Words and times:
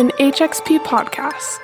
an 0.00 0.10
HXP 0.18 0.78
podcast. 0.78 1.60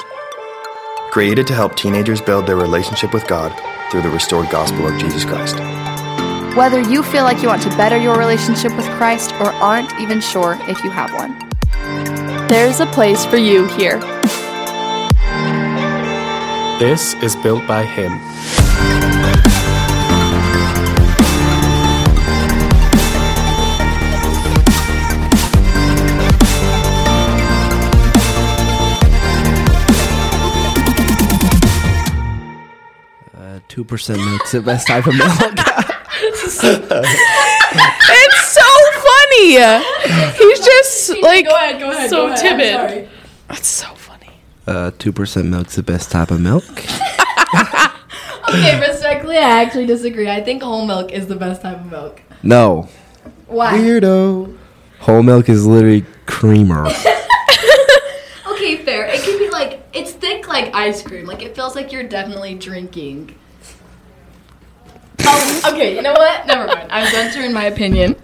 Created 1.11 1.47
to 1.47 1.55
help 1.55 1.75
teenagers 1.75 2.21
build 2.21 2.47
their 2.47 2.57
relationship 2.57 3.15
with 3.15 3.27
God 3.27 3.51
through 3.91 4.03
the 4.03 4.11
restored 4.11 4.51
gospel 4.51 4.87
of 4.87 5.01
Jesus 5.01 5.25
Christ. 5.25 5.57
Whether 6.55 6.83
you 6.83 7.03
feel 7.03 7.25
like 7.25 7.41
you 7.41 7.49
want 7.49 7.63
to 7.63 7.71
better 7.71 7.97
your 7.97 8.19
relationship 8.19 8.77
with 8.77 8.85
Christ 8.99 9.33
or 9.41 9.47
aren't 9.55 9.91
even 10.01 10.21
sure 10.21 10.59
if 10.69 10.85
you 10.85 10.91
have 10.91 11.13
one, 11.15 11.33
There's 12.49 12.81
a 12.81 12.87
place 12.87 13.25
for 13.25 13.39
you 13.39 13.67
here. 13.69 13.99
This 16.79 17.15
is 17.23 17.35
built 17.37 17.67
by 17.67 17.85
him. 17.85 18.21
Two 33.77 33.85
percent 33.85 34.25
milk's 34.25 34.53
the 34.53 34.63
best 34.63 34.87
type 34.87 35.07
of 35.07 35.15
milk. 35.15 35.29
It's 36.19 36.63
so 36.63 36.73
funny. 39.05 39.51
He's 40.39 40.61
just 40.61 41.11
like 41.21 41.45
go 41.45 41.55
ahead, 41.55 41.79
go 41.79 41.91
ahead, 41.91 42.09
so 42.09 42.29
go 42.29 42.33
ahead. 42.33 42.47
I'm 42.47 42.59
timid. 42.59 42.73
sorry. 42.73 43.09
That's 43.49 43.69
so 43.69 43.89
funny. 43.89 44.31
Uh, 44.67 44.93
two 44.99 45.13
percent 45.13 45.49
milk's 45.49 45.77
the 45.77 45.83
best 45.83 46.11
type 46.11 46.31
of 46.31 46.41
milk. 46.41 46.65
Okay, 48.49 48.81
respectfully, 48.81 49.37
I 49.37 49.63
actually 49.63 49.85
disagree. 49.87 50.31
I 50.31 50.41
think 50.43 50.63
whole 50.63 50.87
milk 50.87 51.11
is 51.13 51.27
the 51.27 51.37
best 51.37 51.61
type 51.61 51.79
of 51.81 51.91
milk. 51.91 52.23
No, 52.43 52.89
Why? 53.47 53.75
weirdo. 53.75 54.57
Whole 55.01 55.23
milk 55.23 55.51
is 55.51 55.67
literally 55.67 56.07
creamer. 56.25 56.89
Okay, 58.49 58.77
fair. 58.79 59.05
It 59.07 59.21
can 59.23 59.39
be 59.39 59.51
like 59.51 59.87
it's 59.93 60.13
thick 60.13 60.49
like 60.49 60.75
ice 60.75 61.03
cream. 61.03 61.27
Like 61.27 61.43
it 61.43 61.55
feels 61.55 61.75
like 61.77 61.93
you're 61.93 62.09
definitely 62.09 62.55
drinking. 62.55 63.35
Okay. 65.73 65.97
You 65.97 66.03
know 66.03 66.13
what? 66.13 66.47
Never 66.47 66.67
mind. 66.67 66.91
I'm 66.93 67.07
censoring 67.11 67.53
my 67.53 67.65
opinion. 67.65 68.15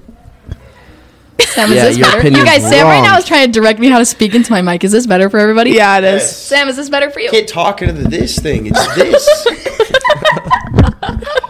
Sam, 1.40 1.70
is 1.70 1.76
Yeah, 1.76 1.84
this 1.84 1.98
your 1.98 2.06
better? 2.10 2.28
You 2.28 2.44
guys, 2.44 2.62
Sam 2.62 2.86
right 2.86 3.02
now 3.02 3.18
is 3.18 3.24
trying 3.24 3.46
to 3.46 3.52
direct 3.52 3.78
me 3.78 3.88
how 3.88 3.98
to 3.98 4.04
speak 4.06 4.34
into 4.34 4.50
my 4.52 4.62
mic. 4.62 4.84
Is 4.84 4.92
this 4.92 5.06
better 5.06 5.28
for 5.28 5.38
everybody? 5.38 5.72
Yeah, 5.72 5.98
it 5.98 6.04
is. 6.04 6.34
Sam, 6.36 6.68
is 6.68 6.76
this 6.76 6.88
better 6.88 7.10
for 7.10 7.20
you? 7.20 7.30
can't 7.30 7.48
talk 7.48 7.82
into 7.82 8.04
this 8.04 8.38
thing. 8.38 8.70
It's 8.72 8.94
this. 8.94 9.46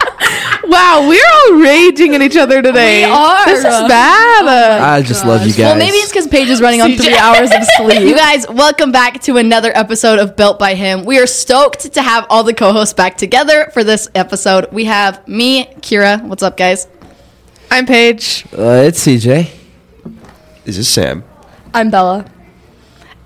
Wow, 0.73 1.05
we're 1.07 1.21
all 1.31 1.61
raging 1.61 2.15
at 2.15 2.23
each 2.23 2.35
other 2.35 2.59
today. 2.63 3.05
We 3.05 3.11
are. 3.11 3.45
This 3.45 3.59
is 3.59 3.63
bad. 3.63 4.47
I 4.81 5.03
just 5.03 5.23
love 5.23 5.45
you 5.45 5.53
guys. 5.53 5.59
Well, 5.59 5.77
maybe 5.77 5.97
it's 5.97 6.11
because 6.11 6.25
Paige 6.25 6.49
is 6.49 6.61
running 6.61 6.81
on 6.81 6.93
three 6.97 7.13
hours 7.13 7.51
of 7.51 7.63
sleep. 7.77 8.01
You 8.09 8.15
guys, 8.15 8.47
welcome 8.49 8.91
back 8.91 9.21
to 9.21 9.37
another 9.37 9.71
episode 9.75 10.17
of 10.17 10.35
Built 10.35 10.57
by 10.57 10.73
Him. 10.73 11.05
We 11.05 11.19
are 11.19 11.27
stoked 11.27 11.93
to 11.93 12.01
have 12.01 12.25
all 12.27 12.43
the 12.43 12.55
co-hosts 12.55 12.95
back 12.95 13.19
together 13.19 13.69
for 13.71 13.83
this 13.83 14.09
episode. 14.15 14.67
We 14.71 14.85
have 14.85 15.27
me, 15.27 15.65
Kira. 15.81 16.23
What's 16.23 16.41
up, 16.41 16.57
guys? 16.57 16.87
I'm 17.69 17.85
Paige. 17.85 18.43
uh, 18.57 18.81
it's 18.87 19.05
CJ. 19.05 19.51
This 20.03 20.13
Is 20.65 20.77
this 20.77 20.89
Sam? 20.89 21.23
I'm 21.75 21.91
Bella. 21.91 22.25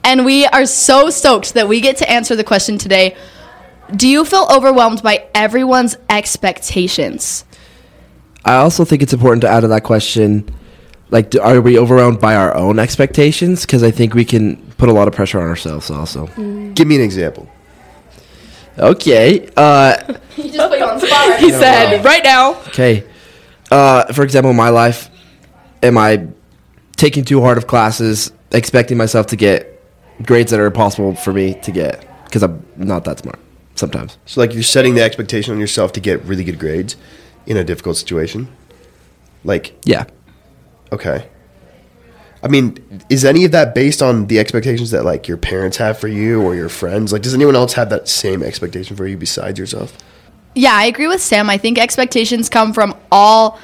And 0.04 0.26
we 0.26 0.45
are 0.48 0.66
so 0.66 1.09
stoked 1.09 1.54
that 1.54 1.70
we 1.70 1.80
get 1.80 1.95
to 1.98 2.11
answer 2.11 2.36
the 2.36 2.44
question 2.44 2.78
today. 2.78 3.16
Do 3.95 4.07
you 4.07 4.25
feel 4.25 4.47
overwhelmed 4.52 5.02
by 5.02 5.27
everyone's 5.33 5.97
expectations? 6.09 7.45
I 8.43 8.55
also 8.55 8.85
think 8.85 9.02
it's 9.02 9.13
important 9.13 9.41
to 9.41 9.49
add 9.49 9.61
to 9.61 9.67
that 9.69 9.83
question, 9.83 10.49
like, 11.09 11.30
do, 11.30 11.39
are 11.41 11.61
we 11.61 11.77
overwhelmed 11.80 12.19
by 12.19 12.35
our 12.35 12.55
own 12.55 12.80
expectations? 12.80 13.65
Because 13.65 13.83
I 13.83 13.91
think 13.91 14.13
we 14.13 14.25
can 14.25 14.58
put 14.77 14.89
a 14.89 14.93
lot 14.93 15.08
of 15.08 15.13
pressure 15.13 15.39
on 15.39 15.47
ourselves. 15.47 15.89
Also, 15.89 16.27
Give 16.73 16.88
me 16.88 16.95
an 16.95 17.02
example. 17.02 17.49
okay. 18.77 19.49
Uh, 19.55 20.15
He 20.35 20.52
just 20.52 20.69
put 20.69 20.80
you 20.80 20.85
on 20.85 20.99
spot. 20.99 21.39
He 21.39 21.49
said, 21.52 22.03
right 22.05 22.23
now. 22.23 22.55
Okay. 22.67 23.03
Uh, 23.71 24.11
for 24.14 24.23
example, 24.23 24.52
in 24.52 24.58
my 24.58 24.70
life, 24.70 25.09
am 25.81 25.97
I 25.97 26.27
taking 26.95 27.26
too 27.26 27.42
hard 27.42 27.58
of 27.58 27.67
classes, 27.67 28.31
expecting 28.52 28.97
myself 28.97 29.27
to 29.27 29.36
get 29.36 29.81
grades 30.23 30.52
that 30.52 30.59
are 30.59 30.65
impossible 30.65 31.15
for 31.15 31.33
me 31.33 31.53
to 31.61 31.71
get 31.71 32.05
because 32.26 32.43
I'm 32.43 32.65
not 32.76 33.03
that 33.05 33.20
smart 33.20 33.39
sometimes. 33.77 34.17
So, 34.26 34.42
like, 34.42 34.54
you're 34.54 34.64
setting 34.64 34.95
the 34.95 35.04
expectation 35.04 35.54
on 35.54 35.60
yourself 35.60 35.92
to 35.93 35.99
get 35.99 36.23
really 36.23 36.43
good 36.43 36.60
grades 36.60 36.95
in 37.45 37.58
a 37.58 37.64
difficult 37.64 37.98
situation. 37.98 38.48
Like, 39.43 39.73
Yeah. 39.86 40.05
okay. 40.92 41.27
I 42.43 42.48
mean, 42.49 42.77
is 43.10 43.26
any 43.26 43.45
of 43.45 43.52
that 43.52 43.73
based 43.73 44.02
on 44.02 44.27
the 44.27 44.38
expectations 44.39 44.92
that 44.92 45.04
like 45.04 45.27
your 45.27 45.38
parents 45.38 45.77
have 45.77 45.98
for 45.98 46.08
you 46.08 46.42
or 46.42 46.54
your 46.55 46.70
friends? 46.70 47.11
Like, 47.11 47.23
does 47.23 47.33
anyone 47.33 47.55
else 47.55 47.73
have 47.73 47.89
that 47.89 48.08
same 48.08 48.43
expectation 48.43 48.95
for 48.95 49.08
you 49.08 49.17
besides 49.17 49.58
yourself? 49.58 49.98
Yeah, 50.54 50.73
I 50.73 50.86
agree 50.86 51.08
with 51.08 51.21
Sam. 51.21 51.49
I 51.49 51.58
think 51.58 51.77
expectations 51.80 52.48
come 52.48 52.73
from 52.73 52.95
all, 53.11 53.59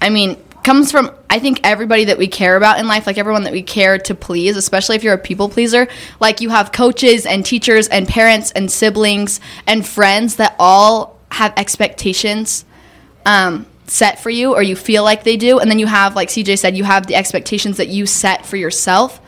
I 0.00 0.08
mean, 0.08 0.36
comes 0.64 0.90
from, 0.90 1.10
I 1.30 1.38
think, 1.38 1.60
everybody 1.64 2.04
that 2.06 2.18
we 2.18 2.28
care 2.28 2.56
about 2.56 2.78
in 2.78 2.86
life, 2.86 3.06
like 3.06 3.18
everyone 3.18 3.44
that 3.44 3.52
we 3.52 3.62
care 3.62 3.98
to 3.98 4.14
please, 4.14 4.56
especially 4.56 4.96
if 4.96 5.02
you're 5.02 5.14
a 5.14 5.18
people 5.18 5.48
pleaser. 5.48 5.88
Like 6.20 6.40
you 6.40 6.50
have 6.50 6.72
coaches 6.72 7.26
and 7.26 7.44
teachers 7.44 7.88
and 7.88 8.06
parents 8.06 8.50
and 8.52 8.70
siblings 8.70 9.40
and 9.66 9.86
friends 9.86 10.36
that 10.36 10.54
all 10.58 11.18
have 11.30 11.52
expectations 11.56 12.64
um, 13.26 13.66
set 13.86 14.20
for 14.20 14.30
you, 14.30 14.54
or 14.54 14.62
you 14.62 14.76
feel 14.76 15.04
like 15.04 15.24
they 15.24 15.36
do. 15.36 15.58
And 15.58 15.70
then 15.70 15.78
you 15.78 15.86
have, 15.86 16.16
like 16.16 16.28
CJ 16.28 16.58
said, 16.58 16.76
you 16.76 16.84
have 16.84 17.06
the 17.06 17.14
expectations 17.14 17.76
that 17.76 17.88
you 17.88 18.06
set 18.06 18.46
for 18.46 18.56
yourself. 18.56 19.20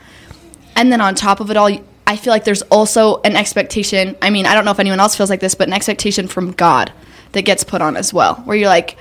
And 0.76 0.92
then 0.92 1.00
on 1.00 1.14
top 1.14 1.40
of 1.40 1.50
it 1.50 1.56
all, 1.56 1.70
I 2.06 2.16
feel 2.16 2.32
like 2.32 2.44
there's 2.44 2.62
also 2.62 3.20
an 3.22 3.36
expectation. 3.36 4.16
I 4.20 4.30
mean, 4.30 4.46
I 4.46 4.54
don't 4.54 4.64
know 4.64 4.70
if 4.70 4.80
anyone 4.80 5.00
else 5.00 5.16
feels 5.16 5.30
like 5.30 5.40
this, 5.40 5.54
but 5.54 5.68
an 5.68 5.74
expectation 5.74 6.28
from 6.28 6.52
God 6.52 6.92
that 7.32 7.42
gets 7.42 7.64
put 7.64 7.82
on 7.82 7.96
as 7.96 8.12
well, 8.12 8.36
where 8.44 8.56
you're 8.56 8.68
like, 8.68 8.96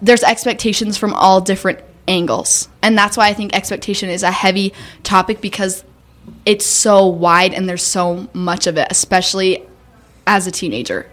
there's 0.00 0.22
expectations 0.22 0.96
from 0.96 1.12
all 1.14 1.40
different 1.40 1.80
angles. 2.06 2.68
And 2.82 2.96
that's 2.96 3.16
why 3.16 3.28
I 3.28 3.34
think 3.34 3.54
expectation 3.54 4.08
is 4.08 4.22
a 4.22 4.30
heavy 4.30 4.72
topic 5.02 5.40
because 5.40 5.84
it's 6.46 6.66
so 6.66 7.06
wide 7.06 7.54
and 7.54 7.68
there's 7.68 7.82
so 7.82 8.28
much 8.32 8.66
of 8.66 8.76
it, 8.78 8.88
especially 8.90 9.66
as 10.26 10.46
a 10.46 10.50
teenager. 10.50 11.10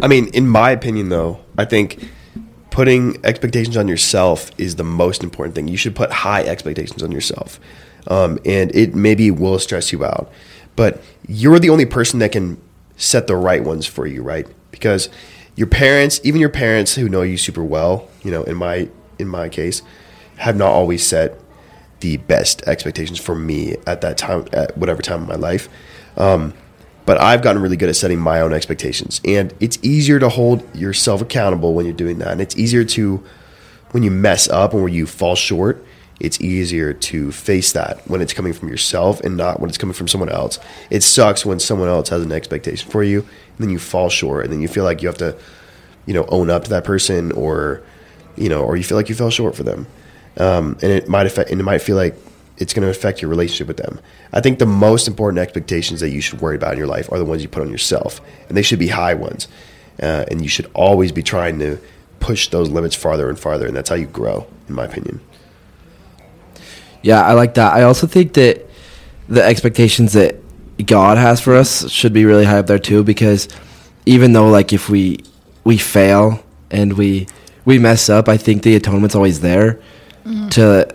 I 0.00 0.08
mean, 0.08 0.28
in 0.28 0.48
my 0.48 0.70
opinion, 0.70 1.10
though, 1.10 1.40
I 1.58 1.64
think 1.64 2.08
putting 2.70 3.22
expectations 3.24 3.76
on 3.76 3.88
yourself 3.88 4.50
is 4.56 4.76
the 4.76 4.84
most 4.84 5.22
important 5.22 5.54
thing. 5.54 5.68
You 5.68 5.76
should 5.76 5.94
put 5.94 6.10
high 6.10 6.42
expectations 6.42 7.02
on 7.02 7.12
yourself. 7.12 7.60
Um, 8.06 8.38
and 8.46 8.74
it 8.74 8.94
maybe 8.94 9.30
will 9.30 9.58
stress 9.58 9.92
you 9.92 10.04
out. 10.04 10.32
But 10.76 11.02
you're 11.28 11.58
the 11.58 11.68
only 11.68 11.84
person 11.84 12.20
that 12.20 12.32
can 12.32 12.60
set 12.96 13.26
the 13.26 13.36
right 13.36 13.62
ones 13.62 13.86
for 13.86 14.06
you, 14.06 14.22
right? 14.22 14.46
Because 14.70 15.10
your 15.60 15.66
parents, 15.66 16.22
even 16.24 16.40
your 16.40 16.48
parents 16.48 16.94
who 16.94 17.06
know 17.06 17.20
you 17.20 17.36
super 17.36 17.62
well, 17.62 18.08
you 18.22 18.30
know, 18.30 18.42
in 18.44 18.56
my 18.56 18.88
in 19.18 19.28
my 19.28 19.50
case, 19.50 19.82
have 20.38 20.56
not 20.56 20.70
always 20.70 21.06
set 21.06 21.38
the 22.00 22.16
best 22.16 22.62
expectations 22.62 23.20
for 23.20 23.34
me 23.34 23.76
at 23.86 24.00
that 24.00 24.16
time, 24.16 24.46
at 24.54 24.74
whatever 24.78 25.02
time 25.02 25.20
in 25.20 25.28
my 25.28 25.34
life. 25.34 25.68
Um, 26.16 26.54
but 27.04 27.20
I've 27.20 27.42
gotten 27.42 27.60
really 27.60 27.76
good 27.76 27.90
at 27.90 27.96
setting 27.96 28.18
my 28.18 28.40
own 28.40 28.54
expectations, 28.54 29.20
and 29.22 29.52
it's 29.60 29.78
easier 29.82 30.18
to 30.18 30.30
hold 30.30 30.74
yourself 30.74 31.20
accountable 31.20 31.74
when 31.74 31.84
you're 31.84 31.92
doing 31.94 32.16
that, 32.20 32.28
and 32.28 32.40
it's 32.40 32.56
easier 32.56 32.84
to 32.84 33.22
when 33.90 34.02
you 34.02 34.10
mess 34.10 34.48
up 34.48 34.72
and 34.72 34.82
when 34.82 34.94
you 34.94 35.04
fall 35.04 35.34
short. 35.34 35.84
It's 36.20 36.40
easier 36.40 36.92
to 36.92 37.32
face 37.32 37.72
that 37.72 38.06
when 38.06 38.20
it's 38.20 38.34
coming 38.34 38.52
from 38.52 38.68
yourself 38.68 39.20
and 39.20 39.36
not 39.36 39.58
when 39.58 39.70
it's 39.70 39.78
coming 39.78 39.94
from 39.94 40.06
someone 40.06 40.28
else. 40.28 40.58
It 40.90 41.02
sucks 41.02 41.46
when 41.46 41.58
someone 41.58 41.88
else 41.88 42.10
has 42.10 42.22
an 42.22 42.30
expectation 42.30 42.90
for 42.90 43.02
you, 43.02 43.20
and 43.20 43.58
then 43.58 43.70
you 43.70 43.78
fall 43.78 44.10
short, 44.10 44.44
and 44.44 44.52
then 44.52 44.60
you 44.60 44.68
feel 44.68 44.84
like 44.84 45.02
you 45.02 45.08
have 45.08 45.18
to, 45.18 45.36
you 46.06 46.14
know, 46.14 46.26
own 46.28 46.50
up 46.50 46.64
to 46.64 46.70
that 46.70 46.84
person, 46.84 47.32
or 47.32 47.82
you 48.36 48.48
know, 48.48 48.62
or 48.62 48.76
you 48.76 48.84
feel 48.84 48.96
like 48.96 49.08
you 49.08 49.14
fell 49.14 49.30
short 49.30 49.56
for 49.56 49.62
them, 49.62 49.86
um, 50.36 50.76
and 50.82 50.92
it 50.92 51.08
might 51.08 51.26
affect, 51.26 51.50
and 51.50 51.58
it 51.58 51.64
might 51.64 51.80
feel 51.80 51.96
like 51.96 52.14
it's 52.58 52.74
going 52.74 52.82
to 52.82 52.90
affect 52.90 53.22
your 53.22 53.30
relationship 53.30 53.66
with 53.66 53.78
them. 53.78 53.98
I 54.32 54.40
think 54.40 54.58
the 54.58 54.66
most 54.66 55.08
important 55.08 55.38
expectations 55.38 56.00
that 56.00 56.10
you 56.10 56.20
should 56.20 56.42
worry 56.42 56.56
about 56.56 56.72
in 56.72 56.78
your 56.78 56.86
life 56.86 57.10
are 57.10 57.18
the 57.18 57.24
ones 57.24 57.42
you 57.42 57.48
put 57.48 57.62
on 57.62 57.70
yourself, 57.70 58.20
and 58.48 58.56
they 58.56 58.62
should 58.62 58.78
be 58.78 58.88
high 58.88 59.14
ones. 59.14 59.48
Uh, 60.02 60.24
and 60.30 60.42
you 60.42 60.48
should 60.48 60.70
always 60.74 61.12
be 61.12 61.22
trying 61.22 61.58
to 61.58 61.78
push 62.20 62.48
those 62.48 62.70
limits 62.70 62.94
farther 62.94 63.28
and 63.28 63.38
farther, 63.38 63.66
and 63.66 63.76
that's 63.76 63.88
how 63.88 63.94
you 63.94 64.06
grow, 64.06 64.46
in 64.68 64.74
my 64.74 64.84
opinion. 64.84 65.20
Yeah, 67.02 67.22
I 67.22 67.32
like 67.32 67.54
that. 67.54 67.74
I 67.74 67.82
also 67.82 68.06
think 68.06 68.34
that 68.34 68.66
the 69.28 69.42
expectations 69.42 70.12
that 70.14 70.36
God 70.84 71.18
has 71.18 71.40
for 71.40 71.54
us 71.54 71.90
should 71.90 72.12
be 72.12 72.24
really 72.24 72.44
high 72.44 72.58
up 72.58 72.66
there 72.66 72.78
too 72.78 73.04
because 73.04 73.48
even 74.06 74.32
though 74.32 74.48
like 74.48 74.72
if 74.72 74.88
we 74.88 75.20
we 75.64 75.78
fail 75.78 76.42
and 76.70 76.94
we 76.94 77.26
we 77.64 77.78
mess 77.78 78.08
up, 78.08 78.28
I 78.28 78.36
think 78.36 78.62
the 78.62 78.74
atonement's 78.76 79.14
always 79.14 79.40
there 79.40 79.80
mm-hmm. 80.24 80.48
to 80.50 80.94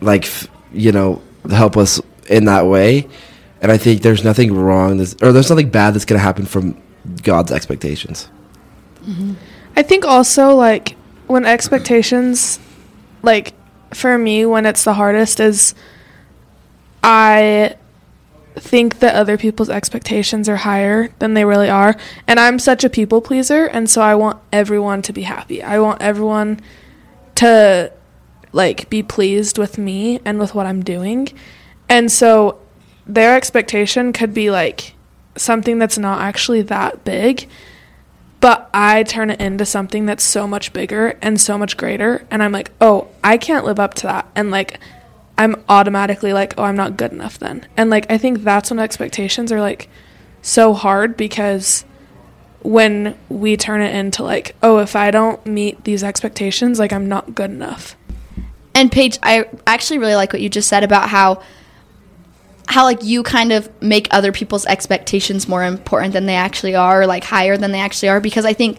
like 0.00 0.24
f- 0.24 0.48
you 0.72 0.92
know 0.92 1.22
help 1.50 1.76
us 1.76 2.00
in 2.28 2.44
that 2.46 2.66
way. 2.66 3.08
And 3.62 3.70
I 3.70 3.76
think 3.76 4.02
there's 4.02 4.24
nothing 4.24 4.54
wrong 4.54 4.96
this, 4.96 5.14
or 5.20 5.32
there's 5.32 5.50
nothing 5.50 5.70
bad 5.70 5.94
that's 5.94 6.06
going 6.06 6.18
to 6.18 6.22
happen 6.22 6.46
from 6.46 6.80
God's 7.22 7.52
expectations. 7.52 8.28
Mm-hmm. 9.02 9.34
I 9.76 9.82
think 9.82 10.04
also 10.04 10.54
like 10.54 10.96
when 11.26 11.44
expectations 11.44 12.58
like 13.22 13.52
for 13.92 14.16
me 14.18 14.46
when 14.46 14.66
it's 14.66 14.84
the 14.84 14.94
hardest 14.94 15.40
is 15.40 15.74
I 17.02 17.76
think 18.56 18.98
that 18.98 19.14
other 19.14 19.38
people's 19.38 19.70
expectations 19.70 20.48
are 20.48 20.56
higher 20.56 21.08
than 21.18 21.34
they 21.34 21.44
really 21.44 21.70
are. 21.70 21.96
And 22.26 22.38
I'm 22.38 22.58
such 22.58 22.84
a 22.84 22.90
people 22.90 23.20
pleaser. 23.20 23.66
And 23.66 23.88
so 23.88 24.02
I 24.02 24.14
want 24.14 24.40
everyone 24.52 25.02
to 25.02 25.12
be 25.12 25.22
happy. 25.22 25.62
I 25.62 25.78
want 25.78 26.02
everyone 26.02 26.60
to 27.36 27.92
like 28.52 28.90
be 28.90 29.02
pleased 29.02 29.58
with 29.58 29.78
me 29.78 30.20
and 30.24 30.38
with 30.38 30.54
what 30.54 30.66
I'm 30.66 30.82
doing. 30.82 31.28
And 31.88 32.10
so 32.10 32.60
their 33.06 33.36
expectation 33.36 34.12
could 34.12 34.34
be 34.34 34.50
like 34.50 34.94
something 35.36 35.78
that's 35.78 35.98
not 35.98 36.20
actually 36.20 36.62
that 36.62 37.04
big, 37.04 37.48
but 38.40 38.70
I 38.72 39.02
turn 39.02 39.30
it 39.30 39.40
into 39.40 39.66
something 39.66 40.06
that's 40.06 40.24
so 40.24 40.46
much 40.46 40.72
bigger 40.72 41.18
and 41.20 41.40
so 41.40 41.58
much 41.58 41.76
greater. 41.76 42.26
And 42.30 42.42
I'm 42.42 42.52
like, 42.52 42.70
oh, 42.80 43.08
I 43.22 43.36
can't 43.36 43.66
live 43.66 43.78
up 43.78 43.94
to 43.94 44.06
that. 44.06 44.26
And 44.34 44.50
like, 44.50 44.80
I'm 45.36 45.62
automatically 45.68 46.32
like, 46.32 46.54
oh, 46.58 46.64
I'm 46.64 46.76
not 46.76 46.96
good 46.96 47.12
enough 47.12 47.38
then. 47.38 47.66
And 47.76 47.90
like, 47.90 48.10
I 48.10 48.18
think 48.18 48.42
that's 48.42 48.70
when 48.70 48.78
expectations 48.78 49.52
are 49.52 49.60
like 49.60 49.88
so 50.42 50.72
hard 50.72 51.16
because 51.16 51.84
when 52.62 53.16
we 53.28 53.56
turn 53.56 53.82
it 53.82 53.94
into 53.94 54.22
like, 54.22 54.54
oh, 54.62 54.78
if 54.78 54.96
I 54.96 55.10
don't 55.10 55.44
meet 55.46 55.84
these 55.84 56.02
expectations, 56.02 56.78
like, 56.78 56.92
I'm 56.92 57.08
not 57.08 57.34
good 57.34 57.50
enough. 57.50 57.96
And 58.74 58.92
Paige, 58.92 59.18
I 59.22 59.46
actually 59.66 59.98
really 59.98 60.14
like 60.14 60.32
what 60.32 60.42
you 60.42 60.48
just 60.48 60.68
said 60.68 60.84
about 60.84 61.08
how 61.08 61.42
how 62.70 62.84
like 62.84 63.02
you 63.02 63.22
kind 63.22 63.52
of 63.52 63.68
make 63.82 64.06
other 64.12 64.30
people's 64.30 64.64
expectations 64.66 65.48
more 65.48 65.64
important 65.64 66.12
than 66.12 66.26
they 66.26 66.36
actually 66.36 66.74
are, 66.74 67.02
or 67.02 67.06
like 67.06 67.24
higher 67.24 67.56
than 67.56 67.72
they 67.72 67.80
actually 67.80 68.08
are 68.08 68.20
because 68.20 68.44
I 68.44 68.52
think 68.52 68.78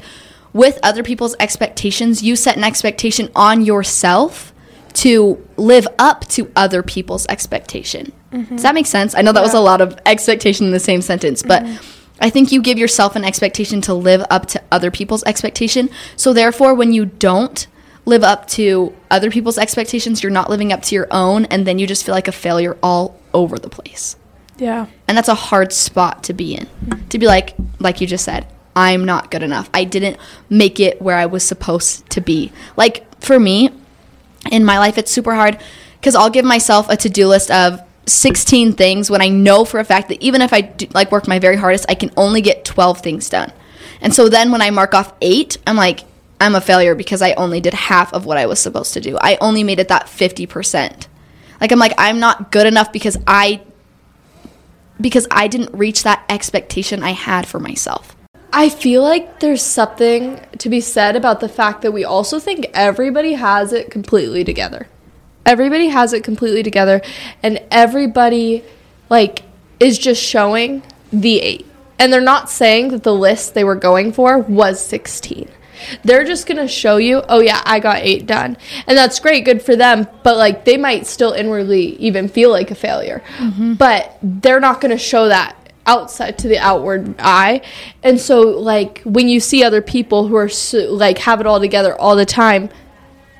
with 0.53 0.79
other 0.81 1.03
people's 1.03 1.35
expectations, 1.39 2.23
you 2.23 2.35
set 2.35 2.57
an 2.57 2.63
expectation 2.63 3.29
on 3.35 3.63
yourself 3.63 4.53
to 4.93 5.45
live 5.57 5.87
up 5.99 6.27
to 6.29 6.51
other 6.55 6.83
people's 6.83 7.25
expectation. 7.27 8.11
Mm-hmm. 8.31 8.55
Does 8.55 8.63
that 8.63 8.75
make 8.75 8.85
sense? 8.85 9.15
I 9.15 9.21
know 9.21 9.31
that 9.31 9.43
was 9.43 9.53
a 9.53 9.59
lot 9.59 9.81
of 9.81 9.97
expectation 10.05 10.65
in 10.65 10.71
the 10.71 10.79
same 10.79 11.01
sentence, 11.01 11.43
but 11.43 11.63
mm-hmm. 11.63 12.01
I 12.21 12.29
think 12.29 12.51
you 12.51 12.61
give 12.61 12.77
yourself 12.77 13.15
an 13.15 13.23
expectation 13.23 13.81
to 13.81 13.93
live 13.93 14.23
up 14.29 14.45
to 14.47 14.61
other 14.71 14.91
people's 14.91 15.23
expectation. 15.23 15.89
So 16.15 16.33
therefore 16.33 16.75
when 16.75 16.93
you 16.93 17.05
don't 17.05 17.67
live 18.05 18.23
up 18.23 18.47
to 18.49 18.95
other 19.09 19.31
people's 19.31 19.57
expectations, 19.57 20.23
you're 20.23 20.31
not 20.31 20.49
living 20.49 20.73
up 20.73 20.81
to 20.83 20.95
your 20.95 21.07
own 21.11 21.45
and 21.45 21.65
then 21.65 21.79
you 21.79 21.87
just 21.87 22.05
feel 22.05 22.15
like 22.15 22.27
a 22.27 22.33
failure 22.33 22.77
all 22.83 23.20
over 23.33 23.57
the 23.57 23.69
place. 23.69 24.15
Yeah. 24.57 24.87
And 25.07 25.17
that's 25.17 25.27
a 25.27 25.35
hard 25.35 25.73
spot 25.73 26.23
to 26.25 26.33
be 26.33 26.55
in. 26.55 26.67
To 27.09 27.19
be 27.19 27.25
like 27.25 27.55
like 27.79 28.01
you 28.01 28.07
just 28.07 28.25
said, 28.25 28.47
I'm 28.75 29.05
not 29.05 29.31
good 29.31 29.43
enough. 29.43 29.69
I 29.73 29.83
didn't 29.83 30.17
make 30.49 30.79
it 30.79 31.01
where 31.01 31.17
I 31.17 31.25
was 31.25 31.43
supposed 31.43 32.09
to 32.11 32.21
be. 32.21 32.51
Like 32.77 33.05
for 33.21 33.39
me, 33.39 33.69
in 34.51 34.65
my 34.65 34.77
life 34.77 34.97
it's 34.97 35.11
super 35.11 35.35
hard 35.35 35.59
cuz 36.01 36.15
I'll 36.15 36.29
give 36.29 36.45
myself 36.45 36.89
a 36.89 36.97
to-do 36.97 37.27
list 37.27 37.51
of 37.51 37.81
16 38.07 38.73
things 38.73 39.09
when 39.09 39.21
I 39.21 39.29
know 39.29 39.63
for 39.63 39.79
a 39.79 39.83
fact 39.83 40.09
that 40.09 40.21
even 40.21 40.41
if 40.41 40.53
I 40.53 40.61
do, 40.61 40.87
like 40.93 41.11
work 41.11 41.27
my 41.27 41.39
very 41.39 41.55
hardest, 41.55 41.85
I 41.87 41.95
can 41.95 42.11
only 42.17 42.41
get 42.41 42.65
12 42.65 42.99
things 42.99 43.29
done. 43.29 43.51
And 44.01 44.13
so 44.13 44.27
then 44.27 44.51
when 44.51 44.61
I 44.61 44.71
mark 44.71 44.95
off 44.95 45.13
8, 45.21 45.57
I'm 45.67 45.75
like 45.75 46.01
I'm 46.41 46.55
a 46.55 46.61
failure 46.61 46.95
because 46.95 47.21
I 47.21 47.33
only 47.33 47.61
did 47.61 47.75
half 47.75 48.11
of 48.13 48.25
what 48.25 48.37
I 48.37 48.47
was 48.47 48.59
supposed 48.59 48.93
to 48.95 48.99
do. 48.99 49.15
I 49.21 49.37
only 49.39 49.63
made 49.63 49.77
it 49.77 49.89
that 49.89 50.07
50%. 50.07 51.05
Like 51.61 51.71
I'm 51.71 51.79
like 51.79 51.93
I'm 51.97 52.19
not 52.19 52.51
good 52.51 52.65
enough 52.65 52.91
because 52.91 53.17
I 53.27 53.61
because 54.99 55.27
I 55.31 55.47
didn't 55.47 55.73
reach 55.73 56.03
that 56.03 56.25
expectation 56.27 57.03
I 57.03 57.11
had 57.11 57.47
for 57.47 57.59
myself. 57.59 58.15
I 58.51 58.67
feel 58.67 59.01
like 59.01 59.39
there's 59.39 59.61
something 59.61 60.41
to 60.57 60.69
be 60.69 60.81
said 60.81 61.15
about 61.15 61.39
the 61.39 61.47
fact 61.47 61.83
that 61.83 61.93
we 61.93 62.03
also 62.03 62.39
think 62.39 62.67
everybody 62.73 63.33
has 63.33 63.71
it 63.71 63.89
completely 63.89 64.43
together. 64.43 64.87
Everybody 65.45 65.87
has 65.87 66.11
it 66.13 66.23
completely 66.23 66.61
together 66.61 67.01
and 67.41 67.61
everybody 67.71 68.63
like 69.09 69.43
is 69.79 69.97
just 69.97 70.21
showing 70.21 70.83
the 71.13 71.39
8. 71.39 71.65
And 71.97 72.11
they're 72.11 72.21
not 72.21 72.49
saying 72.49 72.89
that 72.89 73.03
the 73.03 73.13
list 73.13 73.53
they 73.53 73.63
were 73.63 73.75
going 73.75 74.11
for 74.11 74.39
was 74.39 74.83
16. 74.85 75.47
They're 76.03 76.25
just 76.25 76.47
going 76.47 76.57
to 76.57 76.67
show 76.67 76.97
you, 76.97 77.23
"Oh 77.29 77.39
yeah, 77.39 77.61
I 77.65 77.79
got 77.79 77.97
8 77.97 78.25
done." 78.25 78.57
And 78.87 78.97
that's 78.97 79.19
great, 79.19 79.45
good 79.45 79.61
for 79.61 79.75
them, 79.75 80.07
but 80.23 80.37
like 80.37 80.65
they 80.65 80.77
might 80.77 81.07
still 81.07 81.31
inwardly 81.33 81.95
even 81.97 82.27
feel 82.27 82.49
like 82.51 82.71
a 82.71 82.75
failure. 82.75 83.23
Mm-hmm. 83.37 83.73
But 83.75 84.17
they're 84.21 84.59
not 84.59 84.81
going 84.81 84.91
to 84.91 84.97
show 84.97 85.27
that 85.27 85.55
outside 85.85 86.37
to 86.37 86.47
the 86.47 86.59
outward 86.59 87.15
eye 87.17 87.59
and 88.03 88.19
so 88.19 88.41
like 88.41 89.01
when 89.03 89.27
you 89.27 89.39
see 89.39 89.63
other 89.63 89.81
people 89.81 90.27
who 90.27 90.35
are 90.35 90.47
so, 90.47 90.77
like 90.93 91.17
have 91.17 91.39
it 91.41 91.47
all 91.47 91.59
together 91.59 91.99
all 91.99 92.15
the 92.15 92.25
time 92.25 92.69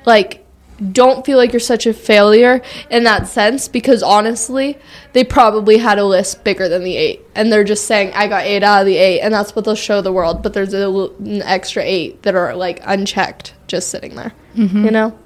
like 0.04 0.41
don't 0.90 1.24
feel 1.24 1.38
like 1.38 1.52
you're 1.52 1.60
such 1.60 1.86
a 1.86 1.92
failure 1.92 2.60
in 2.90 3.04
that 3.04 3.28
sense 3.28 3.68
because 3.68 4.02
honestly 4.02 4.78
they 5.12 5.22
probably 5.22 5.78
had 5.78 5.98
a 5.98 6.04
list 6.04 6.42
bigger 6.44 6.68
than 6.68 6.82
the 6.82 6.96
eight 6.96 7.22
and 7.34 7.52
they're 7.52 7.62
just 7.64 7.86
saying 7.86 8.12
i 8.14 8.26
got 8.26 8.44
eight 8.44 8.62
out 8.62 8.80
of 8.80 8.86
the 8.86 8.96
eight 8.96 9.20
and 9.20 9.32
that's 9.32 9.54
what 9.54 9.64
they'll 9.64 9.74
show 9.74 10.00
the 10.00 10.12
world 10.12 10.42
but 10.42 10.52
there's 10.54 10.74
a, 10.74 10.78
l- 10.78 11.14
an 11.18 11.42
extra 11.42 11.82
eight 11.84 12.22
that 12.22 12.34
are 12.34 12.54
like 12.56 12.80
unchecked 12.84 13.54
just 13.66 13.88
sitting 13.90 14.16
there 14.16 14.32
mm-hmm. 14.56 14.84
you 14.84 14.90
know 14.90 15.16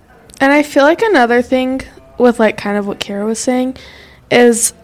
And 0.41 0.53
I 0.53 0.63
feel 0.63 0.83
like 0.83 1.03
another 1.03 1.43
thing 1.43 1.83
with 2.19 2.39
like 2.39 2.57
kind 2.57 2.77
of 2.77 2.87
what 2.87 3.01
Kara 3.01 3.25
was 3.25 3.39
saying 3.39 3.77
is 4.31 4.75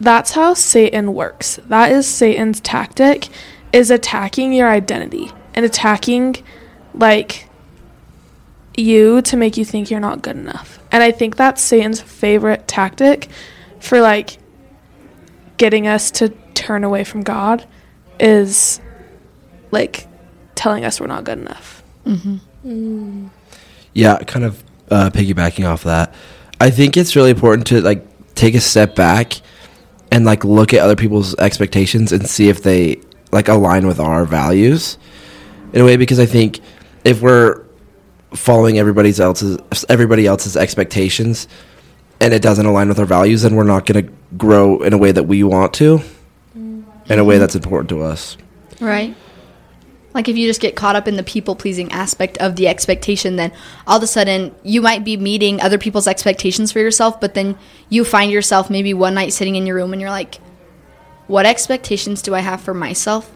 that's 0.00 0.32
how 0.32 0.54
Satan 0.54 1.14
works. 1.14 1.58
That 1.66 1.92
is 1.92 2.06
Satan's 2.06 2.60
tactic 2.60 3.28
is 3.72 3.90
attacking 3.90 4.52
your 4.52 4.68
identity 4.68 5.30
and 5.54 5.64
attacking 5.64 6.36
like 6.94 7.47
you 8.78 9.22
to 9.22 9.36
make 9.36 9.56
you 9.56 9.64
think 9.64 9.90
you're 9.90 10.00
not 10.00 10.22
good 10.22 10.36
enough. 10.36 10.78
And 10.92 11.02
I 11.02 11.10
think 11.10 11.36
that's 11.36 11.60
Satan's 11.62 12.00
favorite 12.00 12.66
tactic 12.68 13.28
for 13.80 14.00
like 14.00 14.38
getting 15.56 15.86
us 15.86 16.10
to 16.12 16.30
turn 16.54 16.84
away 16.84 17.04
from 17.04 17.22
God 17.22 17.66
is 18.18 18.80
like 19.70 20.06
telling 20.54 20.84
us 20.84 21.00
we're 21.00 21.06
not 21.06 21.24
good 21.24 21.38
enough. 21.38 21.82
Yeah, 23.92 24.18
kind 24.18 24.44
of 24.44 24.62
uh, 24.90 25.10
piggybacking 25.10 25.68
off 25.68 25.84
that. 25.84 26.14
I 26.60 26.70
think 26.70 26.96
it's 26.96 27.14
really 27.14 27.30
important 27.30 27.66
to 27.68 27.80
like 27.80 28.04
take 28.34 28.54
a 28.54 28.60
step 28.60 28.94
back 28.94 29.34
and 30.10 30.24
like 30.24 30.44
look 30.44 30.72
at 30.72 30.80
other 30.80 30.96
people's 30.96 31.34
expectations 31.36 32.12
and 32.12 32.28
see 32.28 32.48
if 32.48 32.62
they 32.62 33.00
like 33.30 33.48
align 33.48 33.86
with 33.86 34.00
our 34.00 34.24
values 34.24 34.98
in 35.72 35.80
a 35.80 35.84
way 35.84 35.96
because 35.96 36.18
I 36.18 36.26
think 36.26 36.60
if 37.04 37.20
we're 37.20 37.67
following 38.34 38.78
everybody's 38.78 39.20
else's 39.20 39.58
everybody 39.88 40.26
else's 40.26 40.56
expectations 40.56 41.48
and 42.20 42.34
it 42.34 42.42
doesn't 42.42 42.66
align 42.66 42.88
with 42.88 42.98
our 42.98 43.06
values 43.06 43.42
then 43.42 43.56
we're 43.56 43.64
not 43.64 43.86
going 43.86 44.06
to 44.06 44.12
grow 44.36 44.82
in 44.82 44.92
a 44.92 44.98
way 44.98 45.12
that 45.12 45.24
we 45.24 45.42
want 45.42 45.72
to 45.72 46.02
in 47.08 47.18
a 47.18 47.24
way 47.24 47.38
that's 47.38 47.54
important 47.54 47.88
to 47.90 48.02
us. 48.02 48.36
Right. 48.80 49.14
Like 50.14 50.28
if 50.28 50.36
you 50.36 50.46
just 50.48 50.60
get 50.60 50.74
caught 50.74 50.96
up 50.96 51.06
in 51.06 51.16
the 51.16 51.22
people 51.22 51.54
pleasing 51.54 51.92
aspect 51.92 52.38
of 52.38 52.56
the 52.56 52.68
expectation, 52.68 53.36
then 53.36 53.52
all 53.86 53.98
of 53.98 54.02
a 54.02 54.06
sudden 54.06 54.54
you 54.62 54.82
might 54.82 55.04
be 55.04 55.16
meeting 55.16 55.60
other 55.60 55.78
people's 55.78 56.08
expectations 56.08 56.72
for 56.72 56.80
yourself, 56.80 57.20
but 57.20 57.34
then 57.34 57.58
you 57.88 58.04
find 58.04 58.30
yourself 58.30 58.70
maybe 58.70 58.94
one 58.94 59.14
night 59.14 59.32
sitting 59.32 59.56
in 59.56 59.66
your 59.66 59.76
room 59.76 59.92
and 59.92 60.00
you're 60.00 60.10
like, 60.10 60.36
what 61.26 61.46
expectations 61.46 62.22
do 62.22 62.34
I 62.34 62.40
have 62.40 62.60
for 62.60 62.74
myself? 62.74 63.30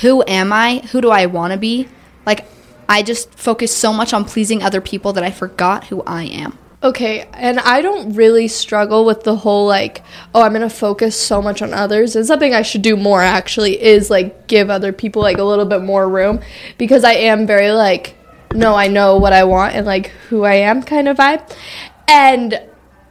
Who 0.00 0.24
am 0.26 0.52
I? 0.52 0.78
Who 0.92 1.00
do 1.00 1.10
I 1.10 1.26
want 1.26 1.52
to 1.52 1.58
be? 1.58 1.88
Like, 2.24 2.46
I 2.88 3.02
just 3.02 3.34
focus 3.34 3.76
so 3.76 3.92
much 3.92 4.12
on 4.12 4.24
pleasing 4.24 4.62
other 4.62 4.80
people 4.80 5.12
that 5.14 5.24
I 5.24 5.30
forgot 5.30 5.84
who 5.84 6.02
I 6.02 6.24
am. 6.24 6.58
Okay, 6.80 7.28
and 7.32 7.58
I 7.58 7.82
don't 7.82 8.14
really 8.14 8.46
struggle 8.46 9.04
with 9.04 9.24
the 9.24 9.34
whole 9.34 9.66
like, 9.66 10.04
oh, 10.32 10.42
I'm 10.42 10.52
gonna 10.52 10.70
focus 10.70 11.20
so 11.20 11.42
much 11.42 11.60
on 11.60 11.74
others. 11.74 12.14
And 12.14 12.24
something 12.24 12.54
I 12.54 12.62
should 12.62 12.82
do 12.82 12.96
more 12.96 13.20
actually 13.20 13.82
is 13.82 14.10
like 14.10 14.46
give 14.46 14.70
other 14.70 14.92
people 14.92 15.20
like 15.20 15.38
a 15.38 15.44
little 15.44 15.64
bit 15.64 15.82
more 15.82 16.08
room 16.08 16.40
because 16.78 17.02
I 17.02 17.14
am 17.14 17.48
very 17.48 17.72
like, 17.72 18.16
no, 18.54 18.76
I 18.76 18.86
know 18.86 19.16
what 19.16 19.32
I 19.32 19.42
want 19.42 19.74
and 19.74 19.86
like 19.86 20.08
who 20.28 20.44
I 20.44 20.54
am 20.54 20.82
kind 20.84 21.08
of 21.08 21.16
vibe. 21.16 21.52
And 22.06 22.62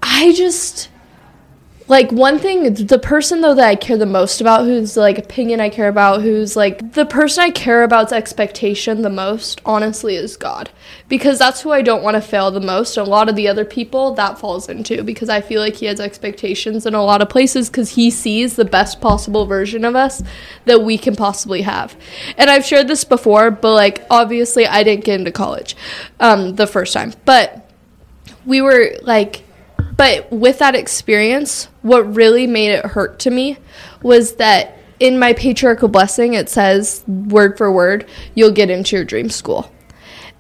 I 0.02 0.34
just 0.34 0.90
like 1.90 2.12
one 2.12 2.38
thing 2.38 2.74
the 2.74 3.00
person 3.00 3.42
though 3.42 3.56
that 3.56 3.68
i 3.68 3.76
care 3.76 3.98
the 3.98 4.06
most 4.06 4.42
about 4.42 4.66
whose 4.66 4.98
like 4.98 5.18
opinion 5.18 5.60
i 5.60 5.70
care 5.70 5.88
about 5.88 6.22
who's 6.22 6.56
like 6.56 6.94
the 6.94 7.06
person 7.06 7.44
i 7.44 7.50
care 7.50 7.84
about's 7.84 8.12
expectation 8.12 9.02
the 9.02 9.10
most 9.10 9.62
honestly 9.66 10.16
is 10.16 10.38
god. 10.38 10.70
Because 11.08 11.40
that's 11.40 11.62
who 11.62 11.72
i 11.72 11.82
don't 11.82 12.04
want 12.04 12.16
to 12.16 12.22
fail 12.22 12.52
the 12.52 12.60
most 12.60 12.98
a 12.98 13.04
lot 13.04 13.30
of 13.30 13.36
the 13.36 13.48
other 13.48 13.66
people 13.66 14.14
that 14.16 14.38
falls 14.38 14.68
into 14.68 15.04
because 15.04 15.30
i 15.30 15.40
feel 15.40 15.62
like 15.62 15.76
he 15.76 15.86
has 15.86 16.00
expectations 16.00 16.86
in 16.86 16.94
a 16.94 17.04
lot 17.04 17.22
of 17.22 17.30
places 17.30 17.70
because 17.70 17.92
he 17.92 18.12
sees 18.12 18.56
the 18.56 18.66
best 18.66 19.00
possible 19.00 19.46
version 19.46 19.86
of 19.86 19.96
us 19.96 20.22
that 20.66 20.82
we 20.82 20.98
can 20.98 21.16
possibly 21.16 21.62
have. 21.62 21.96
And 22.38 22.50
i've 22.50 22.66
shared 22.66 22.88
this 22.88 23.04
before 23.04 23.52
but 23.52 23.74
like 23.74 24.06
obviously 24.10 24.68
i 24.68 24.84
didn't 24.84 25.06
get 25.06 25.20
into 25.20 25.32
college 25.32 25.76
um, 26.20 26.56
the 26.56 26.68
first 26.68 26.94
time. 26.94 27.14
But 27.26 27.64
we 28.46 28.62
were 28.62 28.92
like 29.02 29.44
but 29.98 30.32
with 30.32 30.60
that 30.60 30.76
experience, 30.76 31.68
what 31.82 32.16
really 32.16 32.48
made 32.48 32.70
it 32.70 32.86
hurt 32.86 33.20
to 33.20 33.32
me 33.32 33.58
was 34.02 34.36
that 34.36 34.78
in 35.00 35.20
my 35.20 35.34
patriarchal 35.34 35.90
blessing, 35.90 36.34
it 36.34 36.50
says 36.50 37.04
word 37.08 37.58
for 37.58 37.72
word, 37.72 38.08
you'll 38.34 38.52
get 38.52 38.70
into 38.70 38.96
your 38.96 39.06
dream 39.06 39.30
school. 39.30 39.72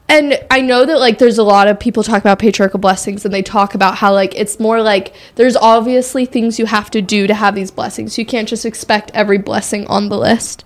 and 0.09 0.39
I 0.49 0.61
know 0.61 0.85
that 0.85 0.99
like 0.99 1.17
there's 1.17 1.37
a 1.37 1.43
lot 1.43 1.67
of 1.67 1.79
people 1.79 2.01
talk 2.01 2.21
about 2.21 2.39
patriarchal 2.39 2.79
blessings 2.79 3.25
and 3.25 3.33
they 3.33 3.41
talk 3.41 3.75
about 3.75 3.95
how 3.95 4.13
like 4.13 4.33
it's 4.35 4.59
more 4.59 4.81
like 4.81 5.13
there's 5.35 5.57
obviously 5.57 6.25
things 6.25 6.59
you 6.59 6.65
have 6.65 6.89
to 6.91 7.01
do 7.01 7.27
to 7.27 7.33
have 7.33 7.55
these 7.55 7.71
blessings. 7.71 8.17
You 8.17 8.25
can't 8.25 8.47
just 8.47 8.65
expect 8.65 9.11
every 9.13 9.37
blessing 9.37 9.85
on 9.87 10.07
the 10.07 10.17
list. 10.17 10.63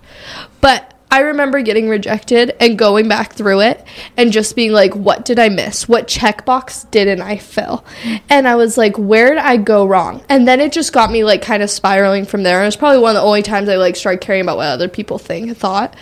But 0.60 0.91
I 1.12 1.20
remember 1.20 1.60
getting 1.60 1.90
rejected 1.90 2.56
and 2.58 2.78
going 2.78 3.06
back 3.06 3.34
through 3.34 3.60
it 3.60 3.84
and 4.16 4.32
just 4.32 4.56
being 4.56 4.72
like, 4.72 4.96
what 4.96 5.26
did 5.26 5.38
I 5.38 5.50
miss? 5.50 5.86
What 5.86 6.08
checkbox 6.08 6.90
didn't 6.90 7.20
I 7.20 7.36
fill? 7.36 7.84
And 8.30 8.48
I 8.48 8.56
was 8.56 8.78
like, 8.78 8.96
where 8.96 9.28
did 9.28 9.38
I 9.38 9.58
go 9.58 9.84
wrong? 9.84 10.24
And 10.30 10.48
then 10.48 10.58
it 10.58 10.72
just 10.72 10.94
got 10.94 11.12
me 11.12 11.22
like 11.22 11.42
kind 11.42 11.62
of 11.62 11.68
spiraling 11.68 12.24
from 12.24 12.44
there. 12.44 12.60
And 12.60 12.66
it's 12.66 12.76
probably 12.76 13.02
one 13.02 13.14
of 13.14 13.20
the 13.20 13.26
only 13.26 13.42
times 13.42 13.68
I 13.68 13.76
like 13.76 13.94
started 13.94 14.22
caring 14.22 14.40
about 14.40 14.56
what 14.56 14.68
other 14.68 14.88
people 14.88 15.18
think 15.18 15.48
and 15.48 15.56
thought. 15.56 15.94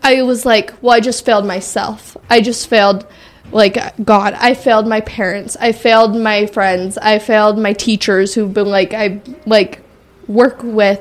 I 0.00 0.22
was 0.22 0.46
like, 0.46 0.72
well, 0.80 0.94
I 0.94 1.00
just 1.00 1.24
failed 1.24 1.44
myself. 1.44 2.16
I 2.30 2.40
just 2.40 2.68
failed 2.68 3.04
like 3.50 3.76
God. 4.04 4.34
I 4.34 4.54
failed 4.54 4.86
my 4.86 5.00
parents. 5.00 5.56
I 5.58 5.72
failed 5.72 6.16
my 6.16 6.46
friends. 6.46 6.98
I 6.98 7.18
failed 7.18 7.58
my 7.58 7.72
teachers 7.72 8.32
who've 8.32 8.54
been 8.54 8.68
like 8.68 8.94
I 8.94 9.20
like 9.44 9.81
work 10.28 10.62
with. 10.62 11.00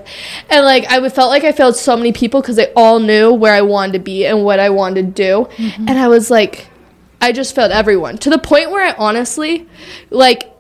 And 0.49 0.65
like 0.65 0.85
i 0.89 1.09
felt 1.09 1.29
like 1.29 1.43
i 1.43 1.51
failed 1.51 1.75
so 1.75 1.95
many 1.95 2.11
people 2.11 2.41
because 2.41 2.55
they 2.55 2.71
all 2.73 2.99
knew 2.99 3.33
where 3.33 3.53
i 3.53 3.61
wanted 3.61 3.93
to 3.93 3.99
be 3.99 4.25
and 4.25 4.43
what 4.43 4.59
i 4.59 4.69
wanted 4.69 5.15
to 5.15 5.23
do. 5.23 5.47
Mm-hmm. 5.55 5.87
and 5.87 5.99
i 5.99 6.07
was 6.07 6.31
like 6.31 6.67
i 7.21 7.31
just 7.31 7.55
failed 7.55 7.71
everyone 7.71 8.17
to 8.19 8.29
the 8.29 8.39
point 8.39 8.71
where 8.71 8.85
i 8.85 8.93
honestly 8.97 9.67
like 10.09 10.51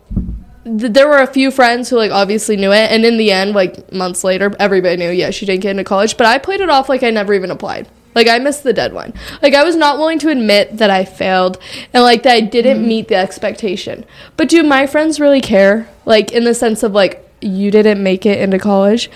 th- 0.63 0.93
there 0.93 1.07
were 1.07 1.19
a 1.19 1.27
few 1.27 1.51
friends 1.51 1.89
who 1.89 1.97
like 1.97 2.11
obviously 2.11 2.55
knew 2.55 2.71
it. 2.71 2.91
And 2.91 3.05
in 3.05 3.17
the 3.17 3.31
end 3.31 3.53
like 3.53 3.91
months 3.91 4.23
later 4.23 4.53
everybody 4.59 4.97
knew 4.97 5.09
yeah 5.09 5.31
she 5.31 5.45
didn't 5.45 5.61
get 5.61 5.71
into 5.71 5.83
college. 5.83 6.17
But 6.17 6.27
i 6.27 6.37
played 6.37 6.61
it 6.61 6.69
off 6.69 6.89
like 6.89 7.03
i 7.03 7.09
never 7.09 7.33
even 7.33 7.51
applied. 7.51 7.87
Like 8.13 8.27
i 8.27 8.37
missed 8.39 8.63
the 8.63 8.73
deadline. 8.73 9.13
Like 9.41 9.53
i 9.53 9.63
was 9.63 9.75
not 9.75 9.97
willing 9.97 10.19
to 10.19 10.29
admit 10.29 10.77
that 10.77 10.89
i 10.89 11.05
failed 11.05 11.57
and 11.93 12.03
like 12.03 12.23
that 12.23 12.35
i 12.35 12.41
didn't 12.41 12.87
meet 12.87 13.07
the 13.07 13.15
expectation. 13.15 14.05
But 14.37 14.49
do 14.49 14.63
my 14.63 14.87
friends 14.87 15.19
really 15.19 15.41
care? 15.41 15.89
Like 16.05 16.31
in 16.31 16.43
the 16.43 16.53
sense 16.53 16.83
of 16.83 16.93
like 16.93 17.27
you 17.41 17.71
didn't 17.71 18.01
make 18.01 18.25
it 18.25 18.39
into 18.39 18.59
college 18.59 19.09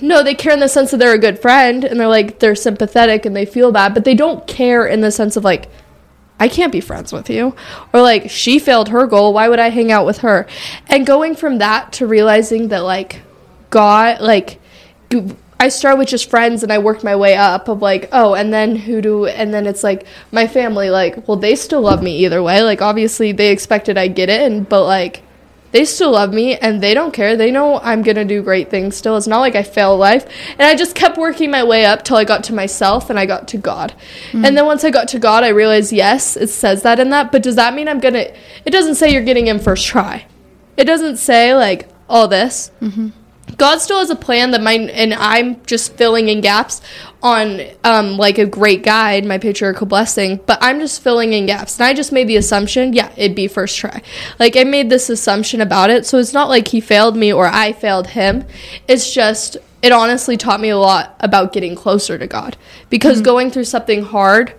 no, 0.00 0.22
they 0.22 0.34
care 0.34 0.52
in 0.52 0.60
the 0.60 0.68
sense 0.68 0.90
that 0.90 0.96
they're 0.96 1.14
a 1.14 1.18
good 1.18 1.38
friend 1.38 1.84
and 1.84 1.98
they're 1.98 2.08
like 2.08 2.40
they're 2.40 2.54
sympathetic 2.54 3.24
and 3.24 3.36
they 3.36 3.44
feel 3.44 3.70
bad, 3.72 3.94
but 3.94 4.04
they 4.04 4.14
don't 4.14 4.46
care 4.46 4.86
in 4.86 5.00
the 5.00 5.10
sense 5.10 5.36
of 5.36 5.44
like 5.44 5.68
I 6.40 6.48
can't 6.48 6.72
be 6.72 6.80
friends 6.80 7.12
with 7.12 7.30
you 7.30 7.54
or 7.92 8.00
like 8.00 8.28
she 8.28 8.58
failed 8.58 8.88
her 8.88 9.06
goal, 9.06 9.32
why 9.32 9.48
would 9.48 9.60
I 9.60 9.70
hang 9.70 9.92
out 9.92 10.06
with 10.06 10.18
her? 10.18 10.46
And 10.88 11.06
going 11.06 11.36
from 11.36 11.58
that 11.58 11.92
to 11.94 12.06
realizing 12.06 12.68
that 12.68 12.80
like 12.80 13.20
God 13.70 14.20
like 14.20 14.60
I 15.60 15.68
started 15.68 15.98
with 15.98 16.08
just 16.08 16.28
friends 16.28 16.64
and 16.64 16.72
I 16.72 16.78
worked 16.78 17.04
my 17.04 17.14
way 17.14 17.36
up 17.36 17.68
of 17.68 17.80
like, 17.80 18.08
oh, 18.10 18.34
and 18.34 18.52
then 18.52 18.74
who 18.74 19.00
do 19.00 19.26
and 19.26 19.54
then 19.54 19.66
it's 19.68 19.84
like 19.84 20.06
my 20.32 20.48
family 20.48 20.90
like, 20.90 21.28
well, 21.28 21.36
they 21.36 21.54
still 21.54 21.82
love 21.82 22.02
me 22.02 22.24
either 22.24 22.42
way. 22.42 22.62
Like 22.62 22.82
obviously 22.82 23.30
they 23.30 23.52
expected 23.52 23.96
I 23.96 24.08
get 24.08 24.28
in, 24.28 24.64
but 24.64 24.84
like 24.84 25.22
they 25.72 25.84
still 25.84 26.12
love 26.12 26.32
me 26.32 26.56
and 26.56 26.82
they 26.82 26.94
don't 26.94 27.12
care. 27.12 27.36
They 27.36 27.50
know 27.50 27.80
I'm 27.80 28.02
going 28.02 28.16
to 28.16 28.24
do 28.24 28.42
great 28.42 28.70
things 28.70 28.96
still. 28.96 29.16
It's 29.16 29.26
not 29.26 29.40
like 29.40 29.56
I 29.56 29.62
fail 29.62 29.96
life. 29.96 30.26
And 30.52 30.62
I 30.62 30.74
just 30.74 30.94
kept 30.94 31.18
working 31.18 31.50
my 31.50 31.64
way 31.64 31.84
up 31.84 32.04
till 32.04 32.16
I 32.16 32.24
got 32.24 32.44
to 32.44 32.54
myself 32.54 33.10
and 33.10 33.18
I 33.18 33.26
got 33.26 33.48
to 33.48 33.58
God. 33.58 33.94
Mm. 34.32 34.46
And 34.46 34.56
then 34.56 34.66
once 34.66 34.84
I 34.84 34.90
got 34.90 35.08
to 35.08 35.18
God, 35.18 35.44
I 35.44 35.48
realized, 35.48 35.92
yes, 35.92 36.36
it 36.36 36.48
says 36.48 36.82
that 36.82 37.00
in 37.00 37.10
that, 37.10 37.32
but 37.32 37.42
does 37.42 37.56
that 37.56 37.74
mean 37.74 37.88
I'm 37.88 38.00
going 38.00 38.14
to 38.14 38.34
It 38.64 38.70
doesn't 38.70 38.96
say 38.96 39.10
you're 39.10 39.24
getting 39.24 39.48
in 39.48 39.58
first 39.58 39.86
try. 39.86 40.26
It 40.76 40.84
doesn't 40.84 41.16
say 41.16 41.54
like 41.54 41.88
all 42.08 42.28
this. 42.28 42.70
Mm-hmm. 42.80 43.08
God 43.58 43.78
still 43.78 43.98
has 43.98 44.10
a 44.10 44.16
plan 44.16 44.52
that 44.52 44.62
mine 44.62 44.88
and 44.88 45.12
I'm 45.14 45.62
just 45.66 45.94
filling 45.94 46.28
in 46.28 46.40
gaps 46.40 46.80
on 47.22 47.60
um 47.84 48.16
like 48.16 48.38
a 48.38 48.46
great 48.46 48.82
guide, 48.82 49.24
my 49.24 49.38
patriarchal 49.38 49.86
blessing, 49.86 50.40
but 50.46 50.58
I'm 50.60 50.80
just 50.80 51.02
filling 51.02 51.32
in 51.32 51.46
gaps. 51.46 51.78
And 51.78 51.86
I 51.86 51.94
just 51.94 52.12
made 52.12 52.28
the 52.28 52.36
assumption, 52.36 52.92
yeah, 52.92 53.12
it'd 53.16 53.36
be 53.36 53.48
first 53.48 53.76
try. 53.76 54.02
Like 54.38 54.56
I 54.56 54.64
made 54.64 54.90
this 54.90 55.10
assumption 55.10 55.60
about 55.60 55.90
it, 55.90 56.06
so 56.06 56.18
it's 56.18 56.32
not 56.32 56.48
like 56.48 56.68
he 56.68 56.80
failed 56.80 57.16
me 57.16 57.32
or 57.32 57.46
I 57.46 57.72
failed 57.72 58.08
him. 58.08 58.44
It's 58.88 59.12
just 59.12 59.56
it 59.82 59.90
honestly 59.92 60.36
taught 60.36 60.60
me 60.60 60.68
a 60.68 60.78
lot 60.78 61.16
about 61.20 61.52
getting 61.52 61.74
closer 61.74 62.16
to 62.16 62.26
God. 62.26 62.56
Because 62.88 63.20
going 63.20 63.50
through 63.50 63.64
something 63.64 64.04
hard 64.04 64.54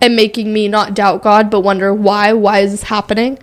and 0.00 0.14
making 0.14 0.52
me 0.52 0.68
not 0.68 0.94
doubt 0.94 1.22
God 1.22 1.50
but 1.50 1.60
wonder 1.60 1.92
why, 1.94 2.34
why 2.34 2.60
is 2.60 2.72
this 2.72 2.82
happening? 2.84 3.38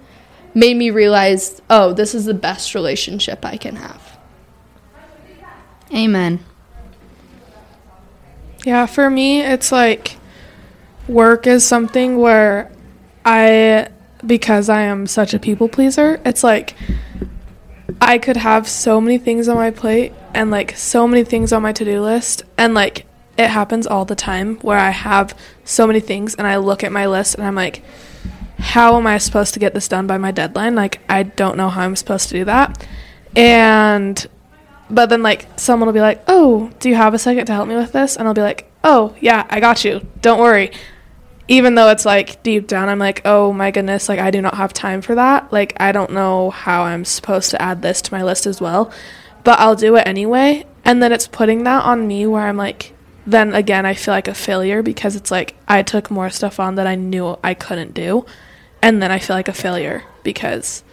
Made 0.54 0.78
me 0.78 0.92
realize, 0.92 1.62
oh, 1.70 1.94
this 1.94 2.14
is 2.14 2.26
the 2.26 2.34
best 2.36 2.76
relationship 2.76 3.44
I 3.44 3.58
can 3.58 3.78
have. 3.78 4.13
Amen. 5.94 6.44
Yeah, 8.66 8.86
for 8.86 9.10
me, 9.10 9.42
it's 9.42 9.72
like 9.72 10.18
work 11.08 11.46
is 11.46 11.66
something 11.66 12.18
where 12.18 12.72
I, 13.26 13.90
because 14.26 14.70
I 14.70 14.82
am 14.82 15.06
such 15.06 15.34
a 15.34 15.40
people 15.40 15.68
pleaser, 15.68 16.20
it's 16.26 16.44
like 16.44 16.76
I 18.02 18.18
could 18.18 18.38
have 18.38 18.68
so 18.68 19.00
many 19.00 19.18
things 19.18 19.48
on 19.48 19.56
my 19.56 19.72
plate 19.72 20.14
and 20.34 20.50
like 20.50 20.76
so 20.76 21.08
many 21.08 21.24
things 21.24 21.54
on 21.54 21.62
my 21.62 21.74
to 21.74 21.86
do 21.86 22.02
list. 22.02 22.44
And 22.58 22.74
like 22.74 23.06
it 23.38 23.48
happens 23.48 23.88
all 23.88 24.06
the 24.06 24.16
time 24.16 24.58
where 24.58 24.78
I 24.78 24.92
have 24.92 25.38
so 25.64 25.88
many 25.88 26.00
things 26.00 26.36
and 26.36 26.48
I 26.48 26.58
look 26.58 26.84
at 26.84 26.92
my 26.92 27.08
list 27.08 27.36
and 27.36 27.46
I'm 27.46 27.56
like, 27.56 27.84
how 28.60 28.98
am 28.98 29.08
I 29.08 29.18
supposed 29.18 29.54
to 29.56 29.60
get 29.60 29.74
this 29.74 29.88
done 29.88 30.08
by 30.08 30.18
my 30.18 30.32
deadline? 30.32 30.76
Like, 30.76 31.02
I 31.10 31.24
don't 31.24 31.58
know 31.58 31.70
how 31.70 31.82
I'm 31.82 31.96
supposed 31.96 32.30
to 32.30 32.36
do 32.36 32.46
that. 32.46 32.88
And 33.36 34.26
but 34.90 35.10
then 35.10 35.24
like 35.24 35.48
someone 35.58 35.88
will 35.88 35.94
be 35.94 36.02
like, 36.02 36.24
"Oh, 36.28 36.72
do 36.80 36.90
you 36.90 36.96
have 36.96 37.14
a 37.14 37.20
second 37.20 37.46
to 37.48 37.54
help 37.54 37.68
me 37.68 37.76
with 37.76 37.92
this?" 37.92 38.16
And 38.16 38.28
I'll 38.28 38.34
be 38.34 38.42
like, 38.42 38.72
"Oh, 38.84 39.16
yeah, 39.20 39.46
I 39.50 39.60
got 39.60 39.84
you. 39.86 40.06
Don't 40.22 40.40
worry." 40.40 40.72
Even 41.48 41.76
though 41.76 41.90
it's 41.90 42.06
like 42.06 42.42
deep 42.44 42.68
down 42.68 42.90
I'm 42.90 43.00
like, 43.00 43.22
"Oh 43.26 43.52
my 43.54 43.72
goodness, 43.72 44.08
like 44.10 44.20
I 44.20 44.32
do 44.32 44.42
not 44.42 44.56
have 44.56 44.74
time 44.74 45.02
for 45.02 45.16
that. 45.16 45.52
Like 45.52 45.74
I 45.78 45.92
don't 45.92 46.12
know 46.12 46.52
how 46.52 46.84
I'm 46.84 47.06
supposed 47.06 47.50
to 47.52 47.62
add 47.62 47.82
this 47.82 48.02
to 48.04 48.14
my 48.14 48.24
list 48.24 48.46
as 48.46 48.62
well." 48.62 48.92
But 49.44 49.60
I'll 49.60 49.76
do 49.76 49.96
it 49.96 50.08
anyway. 50.08 50.66
And 50.86 51.02
then 51.02 51.12
it's 51.12 51.28
putting 51.28 51.64
that 51.64 51.84
on 51.84 52.08
me 52.08 52.26
where 52.26 52.48
I'm 52.48 52.58
like 52.58 52.94
then 53.26 53.54
again 53.54 53.86
I 53.86 53.94
feel 53.94 54.14
like 54.14 54.28
a 54.28 54.34
failure 54.34 54.82
because 54.84 55.16
it's 55.16 55.32
like 55.32 55.56
I 55.68 55.82
took 55.82 56.12
more 56.12 56.30
stuff 56.30 56.60
on 56.60 56.76
that 56.76 56.88
I 56.88 56.96
knew 56.96 57.38
I 57.44 57.54
couldn't 57.54 57.94
do. 57.94 58.26
And 58.82 59.02
then 59.02 59.12
I 59.12 59.20
feel 59.20 59.36
like 59.36 59.48
a 59.48 59.54
failure 59.54 60.04
because 60.24 60.84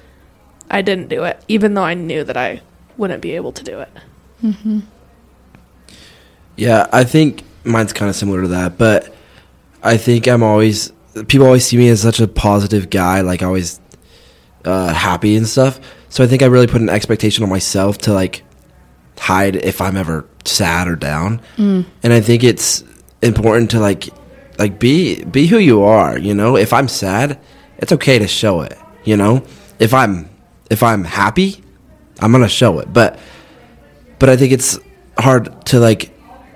I 0.71 0.83
didn't 0.83 1.09
do 1.09 1.25
it 1.25 1.45
even 1.49 1.75
though 1.75 1.85
I 1.85 1.95
knew 1.95 2.23
that 2.25 2.37
I 2.37 2.63
wouldn't 3.01 3.23
be 3.23 3.33
able 3.33 3.51
to 3.53 3.65
do 3.65 3.81
it. 3.81 4.83
Yeah, 6.57 6.87
I 6.93 7.05
think 7.05 7.43
mine's 7.65 7.93
kind 7.93 8.09
of 8.09 8.15
similar 8.15 8.43
to 8.43 8.49
that, 8.49 8.77
but 8.79 9.15
I 9.83 9.97
think 9.97 10.29
I'm 10.29 10.43
always 10.43 10.93
people 11.27 11.47
always 11.47 11.65
see 11.65 11.77
me 11.77 11.89
as 11.89 12.03
such 12.03 12.21
a 12.21 12.29
positive 12.29 12.91
guy, 12.91 13.23
like 13.23 13.43
always 13.43 13.81
uh, 14.65 14.93
happy 14.93 15.37
and 15.37 15.49
stuff. 15.49 15.81
So 16.11 16.23
I 16.23 16.27
think 16.27 16.43
I 16.43 16.47
really 16.47 16.67
put 16.67 16.81
an 16.83 16.91
expectation 16.91 17.43
on 17.43 17.51
myself 17.51 17.99
to 17.99 18.13
like 18.13 18.43
hide 19.19 19.57
if 19.57 19.81
I'm 19.81 19.97
ever 19.97 20.27
sad 20.45 20.87
or 20.87 20.97
down, 20.97 21.41
and 22.03 22.13
I 22.13 22.21
think 22.21 22.45
it's 22.45 22.85
important 23.23 23.71
to 23.71 23.81
like 23.81 24.09
like 24.59 24.79
be 24.79 25.25
be 25.25 25.47
who 25.47 25.59
you 25.59 25.83
are. 25.83 26.19
You 26.19 26.35
know, 26.35 26.57
if 26.57 26.73
I'm 26.73 26.89
sad, 26.89 27.39
it's 27.79 27.93
okay 27.93 28.19
to 28.19 28.29
show 28.29 28.61
it. 28.61 28.77
You 29.05 29.17
know, 29.17 29.45
if 29.79 29.95
I'm 29.95 30.29
if 30.71 30.83
I'm 30.83 31.05
happy, 31.05 31.65
I'm 32.21 32.33
gonna 32.33 32.49
show 32.49 32.79
it. 32.79 32.93
But 32.93 33.19
but 34.19 34.29
I 34.29 34.37
think 34.37 34.53
it's 34.53 34.79
hard 35.19 35.67
to 35.67 35.81
like 35.81 36.13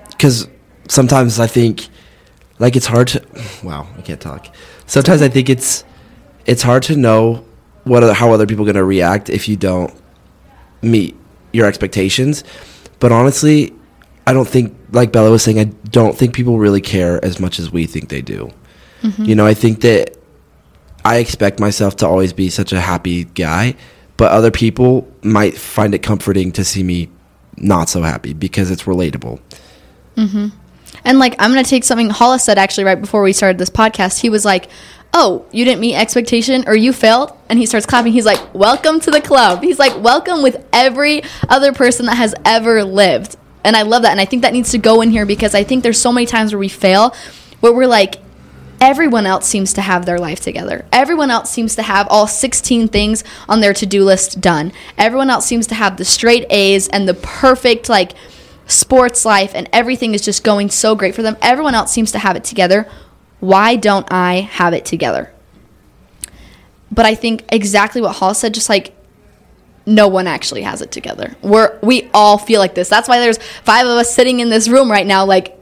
because 0.09 0.47
sometimes 0.87 1.39
I 1.39 1.47
think 1.47 1.87
like 2.59 2.75
it's 2.75 2.85
hard 2.85 3.07
to 3.09 3.25
wow 3.63 3.87
I 3.97 4.01
can't 4.01 4.21
talk. 4.21 4.47
Sometimes 4.87 5.21
I 5.21 5.29
think 5.29 5.49
it's 5.49 5.83
it's 6.45 6.61
hard 6.61 6.83
to 6.83 6.95
know 6.95 7.45
what 7.83 8.03
other, 8.03 8.13
how 8.13 8.31
other 8.31 8.45
people 8.45 8.63
are 8.63 8.71
gonna 8.71 8.85
react 8.85 9.29
if 9.29 9.47
you 9.47 9.55
don't 9.55 9.93
meet 10.81 11.15
your 11.53 11.65
expectations. 11.65 12.43
But 12.99 13.11
honestly, 13.11 13.73
I 14.27 14.33
don't 14.33 14.47
think 14.47 14.75
like 14.91 15.11
Bella 15.11 15.31
was 15.31 15.43
saying. 15.43 15.59
I 15.59 15.65
don't 15.65 16.17
think 16.17 16.33
people 16.33 16.59
really 16.59 16.81
care 16.81 17.23
as 17.23 17.39
much 17.39 17.59
as 17.59 17.71
we 17.71 17.85
think 17.85 18.09
they 18.09 18.21
do. 18.21 18.51
Mm-hmm. 19.01 19.25
You 19.25 19.35
know, 19.35 19.45
I 19.45 19.53
think 19.53 19.81
that 19.81 20.17
I 21.03 21.17
expect 21.17 21.59
myself 21.59 21.95
to 21.97 22.07
always 22.07 22.33
be 22.33 22.49
such 22.49 22.73
a 22.73 22.81
happy 22.81 23.25
guy, 23.25 23.75
but 24.17 24.31
other 24.31 24.51
people 24.51 25.07
might 25.23 25.57
find 25.57 25.93
it 25.93 25.99
comforting 25.99 26.51
to 26.53 26.63
see 26.63 26.83
me 26.83 27.09
not 27.57 27.89
so 27.89 28.01
happy 28.01 28.33
because 28.33 28.71
it's 28.71 28.83
relatable. 28.83 29.39
Mm-hmm. 30.15 30.47
And 31.03 31.19
like, 31.19 31.35
I'm 31.39 31.51
gonna 31.51 31.63
take 31.63 31.83
something 31.83 32.09
Hollis 32.09 32.43
said 32.43 32.57
actually 32.57 32.85
right 32.85 32.99
before 32.99 33.21
we 33.21 33.33
started 33.33 33.57
this 33.57 33.69
podcast. 33.69 34.19
He 34.19 34.29
was 34.29 34.45
like, 34.45 34.69
"Oh, 35.13 35.45
you 35.51 35.65
didn't 35.65 35.81
meet 35.81 35.95
expectation, 35.95 36.63
or 36.67 36.75
you 36.75 36.93
failed," 36.93 37.31
and 37.49 37.59
he 37.59 37.65
starts 37.65 37.85
clapping. 37.85 38.13
He's 38.13 38.25
like, 38.25 38.53
"Welcome 38.53 38.99
to 39.01 39.11
the 39.11 39.21
club." 39.21 39.61
He's 39.61 39.77
like, 39.77 40.01
"Welcome 40.01 40.41
with 40.41 40.65
every 40.73 41.23
other 41.49 41.73
person 41.73 42.05
that 42.07 42.15
has 42.15 42.33
ever 42.43 42.83
lived," 42.83 43.35
and 43.63 43.75
I 43.75 43.83
love 43.83 44.01
that. 44.03 44.11
And 44.11 44.21
I 44.21 44.25
think 44.25 44.41
that 44.41 44.53
needs 44.53 44.71
to 44.71 44.77
go 44.77 45.01
in 45.01 45.11
here 45.11 45.25
because 45.25 45.53
I 45.53 45.63
think 45.63 45.83
there's 45.83 45.99
so 45.99 46.11
many 46.11 46.25
times 46.25 46.53
where 46.53 46.59
we 46.59 46.69
fail, 46.69 47.13
where 47.59 47.73
we're 47.73 47.87
like. 47.87 48.15
Everyone 48.85 49.25
else 49.25 49.47
seems 49.47 49.73
to 49.73 49.81
have 49.81 50.05
their 50.05 50.19
life 50.19 50.41
together. 50.41 50.85
Everyone 50.91 51.31
else 51.31 51.49
seems 51.49 51.75
to 51.75 51.81
have 51.81 52.07
all 52.09 52.27
16 52.27 52.87
things 52.89 53.23
on 53.49 53.59
their 53.59 53.73
to 53.73 53.85
do 53.85 54.03
list 54.03 54.39
done. 54.39 54.71
Everyone 54.97 55.29
else 55.29 55.45
seems 55.45 55.65
to 55.67 55.75
have 55.75 55.97
the 55.97 56.05
straight 56.05 56.45
A's 56.49 56.87
and 56.89 57.07
the 57.07 57.15
perfect, 57.15 57.89
like, 57.89 58.13
sports 58.67 59.25
life 59.25 59.51
and 59.55 59.69
everything 59.73 60.13
is 60.13 60.21
just 60.21 60.43
going 60.43 60.69
so 60.69 60.95
great 60.95 61.15
for 61.15 61.21
them. 61.21 61.37
Everyone 61.41 61.75
else 61.75 61.91
seems 61.91 62.11
to 62.11 62.19
have 62.19 62.35
it 62.35 62.43
together. 62.43 62.87
Why 63.39 63.75
don't 63.75 64.07
I 64.11 64.41
have 64.41 64.73
it 64.73 64.85
together? 64.85 65.31
but 66.95 67.05
I 67.05 67.13
think 67.13 67.43
exactly 67.49 68.01
what 68.01 68.15
Hall 68.15 68.33
said, 68.33 68.53
just 68.53 68.69
like 68.69 68.93
no 69.85 70.07
one 70.07 70.25
actually 70.25 70.63
has 70.63 70.81
it 70.81 70.91
together. 70.91 71.35
We're 71.41 71.77
we 71.83 72.09
all 72.13 72.37
feel 72.37 72.59
like 72.59 72.73
this. 72.73 72.89
That's 72.89 73.07
why 73.07 73.19
there's 73.19 73.37
five 73.63 73.85
of 73.85 73.93
us 73.93 74.13
sitting 74.13 74.39
in 74.39 74.49
this 74.49 74.67
room 74.67 74.89
right 74.89 75.05
now. 75.05 75.25
Like 75.25 75.54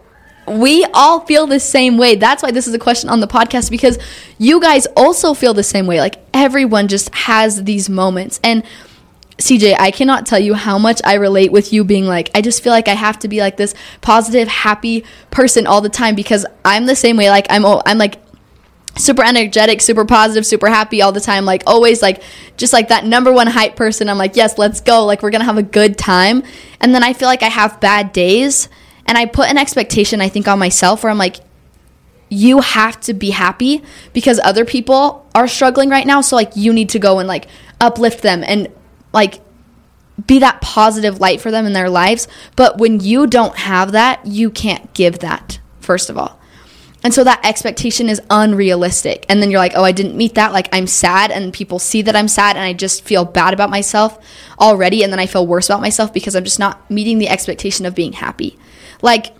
we 0.47 0.85
all 0.93 1.21
feel 1.21 1.47
the 1.47 1.59
same 1.59 1.97
way. 1.97 2.15
That's 2.15 2.43
why 2.43 2.51
this 2.51 2.67
is 2.67 2.73
a 2.73 2.79
question 2.79 3.09
on 3.09 3.19
the 3.19 3.27
podcast 3.27 3.69
because 3.69 3.97
you 4.37 4.59
guys 4.59 4.85
also 4.97 5.33
feel 5.33 5.53
the 5.53 5.63
same 5.63 5.87
way. 5.87 5.99
Like 5.99 6.17
everyone 6.33 6.87
just 6.87 7.13
has 7.13 7.63
these 7.63 7.89
moments. 7.89 8.39
And 8.43 8.63
CJ, 9.37 9.75
I 9.79 9.91
cannot 9.91 10.25
tell 10.25 10.39
you 10.39 10.53
how 10.53 10.77
much 10.77 11.01
I 11.03 11.15
relate 11.15 11.51
with 11.51 11.73
you 11.73 11.83
being 11.83 12.05
like, 12.05 12.29
I 12.35 12.41
just 12.41 12.63
feel 12.63 12.71
like 12.71 12.87
I 12.87 12.93
have 12.93 13.19
to 13.19 13.27
be 13.27 13.39
like 13.39 13.57
this 13.57 13.73
positive, 14.01 14.47
happy 14.47 15.03
person 15.31 15.65
all 15.65 15.81
the 15.81 15.89
time 15.89 16.15
because 16.15 16.45
I'm 16.63 16.85
the 16.85 16.95
same 16.95 17.17
way. 17.17 17.29
Like 17.29 17.47
I'm, 17.49 17.65
I'm 17.65 17.97
like 17.97 18.19
super 18.95 19.23
energetic, 19.23 19.81
super 19.81 20.05
positive, 20.05 20.45
super 20.45 20.67
happy 20.69 21.01
all 21.01 21.11
the 21.11 21.21
time. 21.21 21.45
Like 21.45 21.63
always, 21.65 22.01
like 22.01 22.21
just 22.57 22.73
like 22.73 22.89
that 22.89 23.05
number 23.05 23.31
one 23.31 23.47
hype 23.47 23.75
person. 23.75 24.09
I'm 24.09 24.17
like, 24.17 24.35
yes, 24.35 24.57
let's 24.57 24.81
go. 24.81 25.05
Like 25.05 25.23
we're 25.23 25.31
gonna 25.31 25.43
have 25.45 25.57
a 25.57 25.63
good 25.63 25.97
time. 25.97 26.43
And 26.79 26.93
then 26.93 27.03
I 27.03 27.13
feel 27.13 27.27
like 27.27 27.43
I 27.43 27.49
have 27.49 27.79
bad 27.79 28.13
days, 28.13 28.69
and 29.05 29.17
I 29.17 29.25
put 29.25 29.49
an 29.49 29.57
expectation 29.57 30.21
I 30.21 30.29
think 30.29 30.47
on 30.47 30.59
myself 30.59 31.03
where 31.03 31.11
I'm 31.11 31.17
like, 31.17 31.37
you 32.29 32.61
have 32.61 32.99
to 33.01 33.13
be 33.13 33.29
happy 33.29 33.83
because 34.11 34.39
other 34.43 34.65
people 34.65 35.29
are 35.35 35.47
struggling 35.47 35.89
right 35.89 36.07
now. 36.07 36.21
So 36.21 36.35
like 36.35 36.55
you 36.55 36.73
need 36.73 36.89
to 36.89 36.99
go 36.99 37.19
and 37.19 37.27
like 37.27 37.47
uplift 37.79 38.21
them 38.21 38.43
and 38.43 38.69
like 39.13 39.39
be 40.25 40.39
that 40.39 40.61
positive 40.61 41.19
light 41.19 41.41
for 41.41 41.51
them 41.51 41.65
in 41.65 41.73
their 41.73 41.89
lives. 41.89 42.27
But 42.55 42.77
when 42.77 42.99
you 42.99 43.27
don't 43.27 43.55
have 43.57 43.91
that, 43.91 44.25
you 44.25 44.49
can't 44.49 44.93
give 44.93 45.19
that, 45.19 45.59
first 45.79 46.09
of 46.09 46.17
all. 46.17 46.39
And 47.03 47.13
so 47.13 47.23
that 47.25 47.45
expectation 47.45 48.07
is 48.07 48.21
unrealistic. 48.29 49.25
And 49.27 49.41
then 49.41 49.51
you're 49.51 49.59
like, 49.59 49.73
oh, 49.75 49.83
I 49.83 49.91
didn't 49.91 50.15
meet 50.15 50.35
that. 50.35 50.53
Like, 50.53 50.69
I'm 50.71 50.87
sad, 50.87 51.31
and 51.31 51.51
people 51.51 51.77
see 51.77 52.01
that 52.03 52.15
I'm 52.15 52.29
sad, 52.29 52.55
and 52.55 52.63
I 52.63 52.71
just 52.71 53.03
feel 53.03 53.25
bad 53.25 53.53
about 53.53 53.69
myself 53.69 54.17
already. 54.57 55.03
And 55.03 55.11
then 55.11 55.19
I 55.19 55.25
feel 55.25 55.45
worse 55.45 55.69
about 55.69 55.81
myself 55.81 56.13
because 56.13 56.33
I'm 56.33 56.45
just 56.45 56.59
not 56.59 56.89
meeting 56.89 57.17
the 57.17 57.27
expectation 57.27 57.85
of 57.85 57.93
being 57.93 58.13
happy. 58.13 58.57
Like, 59.03 59.35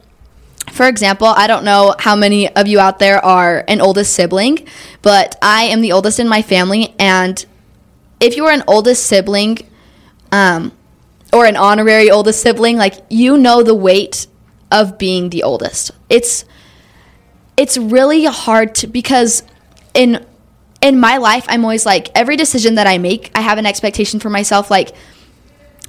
for 0.71 0.87
example, 0.87 1.27
I 1.27 1.47
don't 1.47 1.63
know 1.63 1.95
how 1.97 2.15
many 2.15 2.53
of 2.53 2.67
you 2.67 2.79
out 2.79 2.99
there 2.99 3.23
are 3.25 3.63
an 3.67 3.81
oldest 3.81 4.13
sibling, 4.13 4.67
but 5.01 5.35
I 5.41 5.63
am 5.63 5.81
the 5.81 5.93
oldest 5.93 6.19
in 6.19 6.27
my 6.27 6.43
family. 6.43 6.93
And 6.99 7.43
if 8.19 8.37
you're 8.37 8.51
an 8.51 8.63
oldest 8.67 9.07
sibling, 9.07 9.67
um, 10.31 10.73
or 11.31 11.45
an 11.45 11.55
honorary 11.55 12.11
oldest 12.11 12.41
sibling, 12.41 12.77
like, 12.77 12.95
you 13.09 13.37
know 13.37 13.63
the 13.63 13.73
weight 13.73 14.27
of 14.71 14.97
being 14.97 15.29
the 15.29 15.43
oldest. 15.43 15.91
It's, 16.09 16.45
it's 17.57 17.77
really 17.77 18.25
hard 18.25 18.75
to 18.75 18.87
because 18.87 19.43
in 19.93 20.25
in 20.81 20.99
my 20.99 21.17
life 21.17 21.45
I'm 21.47 21.63
always 21.63 21.85
like 21.85 22.09
every 22.13 22.35
decision 22.35 22.75
that 22.75 22.87
I 22.87 22.97
make 22.97 23.31
I 23.35 23.41
have 23.41 23.57
an 23.59 23.65
expectation 23.65 24.19
for 24.19 24.29
myself 24.29 24.71
like 24.71 24.93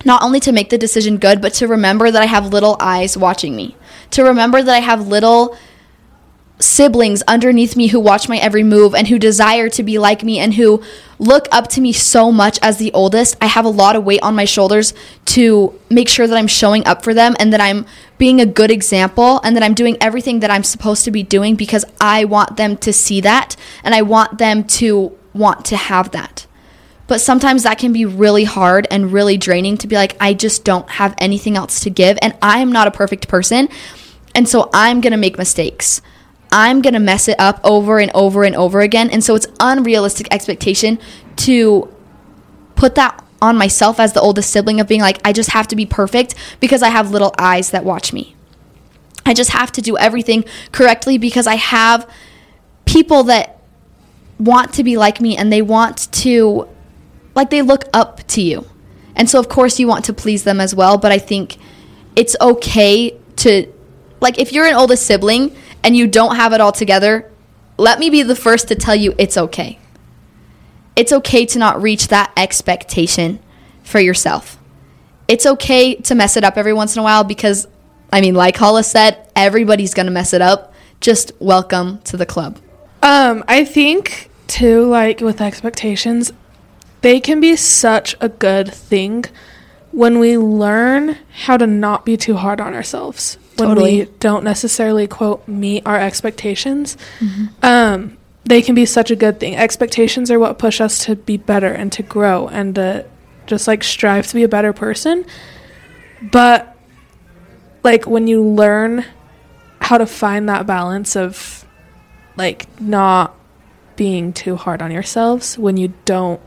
not 0.05 0.23
only 0.23 0.41
to 0.41 0.53
make 0.53 0.71
the 0.71 0.79
decision 0.79 1.19
good 1.19 1.41
but 1.41 1.55
to 1.55 1.69
remember 1.69 2.11
that 2.11 2.23
I 2.23 2.27
have 2.27 2.53
little 2.53 2.77
eyes 2.81 3.17
watching 3.17 3.55
me 3.57 3.77
to 4.11 4.25
remember 4.25 4.63
that 4.63 4.75
I 4.75 4.81
have 4.81 5.09
little 5.09 5.57
siblings 6.61 7.23
underneath 7.27 7.77
me 7.77 7.89
who 7.89 7.99
watch 7.99 8.29
my 8.29 8.37
every 8.39 8.63
move 8.63 8.95
and 8.95 9.09
who 9.09 9.19
desire 9.19 9.69
to 9.69 9.83
be 9.83 9.99
like 9.99 10.23
me 10.23 10.39
and 10.39 10.55
who 10.55 10.83
look 11.19 11.49
up 11.51 11.69
to 11.69 11.81
me 11.81 11.93
so 11.93 12.31
much 12.31 12.59
as 12.63 12.79
the 12.79 12.93
oldest. 12.93 13.37
I 13.41 13.47
have 13.47 13.65
a 13.65 13.71
lot 13.71 13.97
of 13.97 14.05
weight 14.05 14.23
on 14.23 14.37
my 14.37 14.45
shoulders 14.45 14.95
to 15.27 15.79
make 15.91 16.09
sure 16.09 16.27
that 16.27 16.37
I'm 16.37 16.47
showing 16.47 16.87
up 16.87 17.03
for 17.03 17.13
them 17.13 17.35
and 17.41 17.53
that 17.53 17.61
I'm 17.61 17.87
being 18.19 18.41
a 18.41 18.47
good 18.47 18.71
example 18.71 19.41
and 19.43 19.57
that 19.57 19.63
I'm 19.63 19.75
doing 19.75 19.97
everything 20.01 20.41
that 20.41 20.51
I'm 20.51 20.65
supposed 20.65 21.05
to 21.05 21.11
be 21.11 21.23
doing 21.23 21.57
because 21.57 21.85
I 22.01 22.25
want 22.25 22.57
them 22.57 22.77
to 22.79 22.93
see 22.93 23.21
that 23.23 23.57
and 23.83 23.95
I 23.95 24.03
want 24.03 24.39
them 24.39 24.65
to 24.65 25.17
want 25.33 25.65
to 25.67 25.77
have 25.77 26.13
that. 26.13 26.47
But 27.07 27.21
sometimes 27.21 27.65
that 27.65 27.79
can 27.79 27.93
be 27.93 28.07
really 28.07 28.45
hard 28.45 28.87
and 28.91 29.13
really 29.13 29.37
draining 29.37 29.77
to 29.79 29.87
be 29.87 29.97
like, 29.97 30.17
I 30.21 30.33
just 30.33 30.65
don't 30.65 30.89
have 30.89 31.15
anything 31.19 31.57
else 31.57 31.81
to 31.81 31.91
give. 31.91 32.19
And 32.23 32.35
I 32.41 32.61
am 32.61 32.73
not 32.73 32.87
a 32.87 32.91
perfect 32.91 33.29
person. 33.29 33.69
And 34.35 34.49
so 34.49 34.71
I'm 34.73 35.01
going 35.01 35.13
to 35.13 35.19
make 35.19 35.37
mistakes. 35.37 36.01
I'm 36.51 36.83
going 36.83 36.95
to 36.95 37.01
mess 37.01 37.29
it 37.29 37.39
up 37.39 37.61
over 37.63 37.99
and 37.99 38.11
over 38.15 38.45
and 38.45 38.55
over 38.57 38.81
again. 38.81 39.11
And 39.11 39.23
so 39.23 39.35
it's 39.35 39.47
unrealistic 39.61 40.29
expectation 40.31 40.99
to 41.37 41.93
put 42.77 42.95
that 42.95 43.23
on 43.43 43.57
myself 43.57 44.01
as 44.01 44.13
the 44.13 44.21
oldest 44.21 44.51
sibling 44.51 44.81
of 44.81 44.89
being 44.89 45.01
like, 45.01 45.21
I 45.25 45.33
just 45.33 45.51
have 45.51 45.69
to 45.69 45.77
be 45.77 45.85
perfect 45.85 46.35
because 46.61 46.83
I 46.83 46.89
have 46.89 47.11
little 47.11 47.35
eyes 47.39 47.71
that 47.71 47.85
watch 47.85 48.13
me. 48.13 48.35
I 49.27 49.35
just 49.35 49.51
have 49.51 49.73
to 49.73 49.83
do 49.83 49.97
everything 49.99 50.45
correctly 50.73 51.19
because 51.19 51.47
I 51.47 51.57
have 51.57 52.09
people 52.85 53.25
that 53.25 53.61
want 54.39 54.75
to 54.75 54.85
be 54.85 54.97
like 54.97 55.21
me 55.21 55.37
and 55.37 55.53
they 55.53 55.63
want 55.63 56.11
to, 56.13 56.69
like, 57.35 57.51
they 57.51 57.63
look 57.63 57.85
up 57.93 58.27
to 58.29 58.43
you. 58.43 58.67
And 59.17 59.29
so, 59.29 59.39
of 59.39 59.49
course, 59.49 59.79
you 59.79 59.87
want 59.87 60.05
to 60.07 60.13
please 60.13 60.45
them 60.45 60.61
as 60.61 60.75
well. 60.75 60.99
But 60.99 61.13
I 61.13 61.19
think 61.19 61.57
it's 62.17 62.37
okay 62.41 63.19
to, 63.37 63.73
like, 64.21 64.39
if 64.39 64.53
you're 64.53 64.67
an 64.67 64.75
oldest 64.75 65.07
sibling 65.07 65.55
and 65.83 65.97
you 65.97 66.07
don't 66.07 66.37
have 66.37 66.53
it 66.53 66.61
all 66.61 66.73
together, 66.73 67.31
let 67.77 67.99
me 67.99 68.11
be 68.11 68.23
the 68.23 68.37
first 68.37 68.69
to 68.69 68.75
tell 68.75 68.95
you 68.95 69.15
it's 69.19 69.37
okay. 69.37 69.79
It's 70.97 71.13
okay 71.13 71.45
to 71.47 71.59
not 71.59 71.83
reach 71.83 72.09
that 72.09 72.33
expectation 72.37 73.41
for 73.83 73.99
yourself. 74.01 74.59
It's 75.27 75.47
okay 75.47 75.95
to 75.97 76.15
mess 76.15 76.37
it 76.37 76.45
up 76.45 76.57
every 76.57 76.73
once 76.73 76.95
in 76.95 77.01
a 77.01 77.03
while 77.03 77.25
because, 77.25 77.67
I 78.13 78.21
mean, 78.21 78.35
like 78.35 78.57
Hollis 78.57 78.91
said, 78.91 79.29
everybody's 79.35 79.95
going 79.95 80.07
to 80.07 80.13
mess 80.13 80.33
it 80.33 80.43
up. 80.43 80.73
Just 81.01 81.33
welcome 81.41 81.99
to 82.03 82.17
the 82.17 82.27
club. 82.27 82.59
Um, 83.03 83.45
I 83.49 83.65
think 83.65 84.31
too, 84.47 84.87
like 84.87 85.21
with 85.21 85.41
expectations, 85.41 86.33
they 87.05 87.21
can 87.21 87.39
be 87.39 87.55
such 87.55 88.17
a 88.23 88.31
good 88.31 88.73
thing 88.73 89.27
when 89.93 90.19
we 90.19 90.39
learn 90.39 91.19
how 91.45 91.55
to 91.55 91.67
not 91.67 92.07
be 92.07 92.17
too 92.17 92.35
hard 92.35 92.63
on 92.63 92.73
ourselves. 92.73 93.37
When 93.57 93.69
Totally. 93.69 94.01
we 94.01 94.11
don't 94.21 94.43
necessarily 94.43 95.07
quote 95.07 95.47
meet 95.47 95.83
our 95.85 96.01
expectations, 96.01 96.97
um, 97.63 98.17
they 98.45 98.63
can 98.63 98.75
be 98.75 98.87
such 98.87 99.11
a 99.11 99.17
good 99.17 99.39
thing. 99.39 99.55
Expectations 99.55 100.31
are 100.31 100.39
what 100.39 100.59
push 100.59 100.81
us 100.81 101.05
to 101.05 101.15
be 101.15 101.37
better 101.37 101.69
and 101.69 101.93
to 101.93 102.03
grow 102.03 102.49
and 102.49 102.75
to 102.77 103.05
just 103.45 103.69
like 103.69 103.85
strive 103.85 104.27
to 104.29 104.35
be 104.35 104.43
a 104.43 104.49
better 104.49 104.73
person. 104.73 105.27
But 106.33 106.75
like 107.83 108.07
when 108.07 108.27
you 108.29 108.43
learn 108.43 109.05
how 109.79 109.99
to 109.99 110.07
find 110.07 110.49
that 110.49 110.67
balance 110.67 111.17
of 111.17 111.67
like 112.39 112.67
not 112.81 113.37
being 113.95 114.33
too 114.33 114.57
hard 114.57 114.81
on 114.81 114.91
yourselves 114.91 115.59
when 115.59 115.77
you 115.77 115.93
don't 116.07 116.41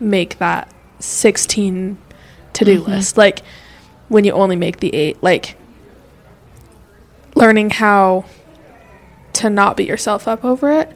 make 0.00 0.38
that 0.38 0.72
16 1.00 1.98
to-do 2.52 2.80
mm-hmm. 2.80 2.90
list. 2.90 3.16
Like 3.16 3.40
when 4.08 4.24
you 4.24 4.32
only 4.32 4.56
make 4.56 4.80
the 4.80 4.94
8 4.94 5.22
like 5.22 5.56
learning 7.34 7.70
how 7.70 8.24
to 9.34 9.50
not 9.50 9.76
beat 9.76 9.88
yourself 9.88 10.26
up 10.26 10.44
over 10.44 10.70
it. 10.70 10.88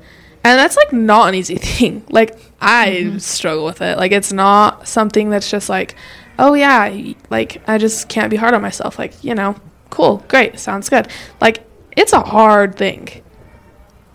And 0.44 0.58
that's 0.58 0.76
like 0.76 0.92
not 0.92 1.28
an 1.28 1.34
easy 1.34 1.56
thing. 1.58 2.04
Like 2.10 2.38
i 2.60 2.90
mm-hmm. 2.90 3.18
struggle 3.18 3.64
with 3.64 3.80
it. 3.80 3.96
Like 3.98 4.12
it's 4.12 4.32
not 4.32 4.88
something 4.88 5.30
that's 5.30 5.50
just 5.50 5.68
like 5.68 5.94
oh 6.38 6.54
yeah 6.54 7.12
like 7.28 7.62
i 7.68 7.76
just 7.76 8.08
can't 8.08 8.30
be 8.30 8.36
hard 8.36 8.54
on 8.54 8.62
myself. 8.62 8.98
Like 8.98 9.22
you 9.22 9.34
know 9.34 9.56
cool 9.90 10.24
great 10.28 10.58
sounds 10.58 10.88
good. 10.88 11.08
Like 11.40 11.64
it's 11.96 12.12
a 12.12 12.22
hard 12.22 12.76
thing. 12.76 13.22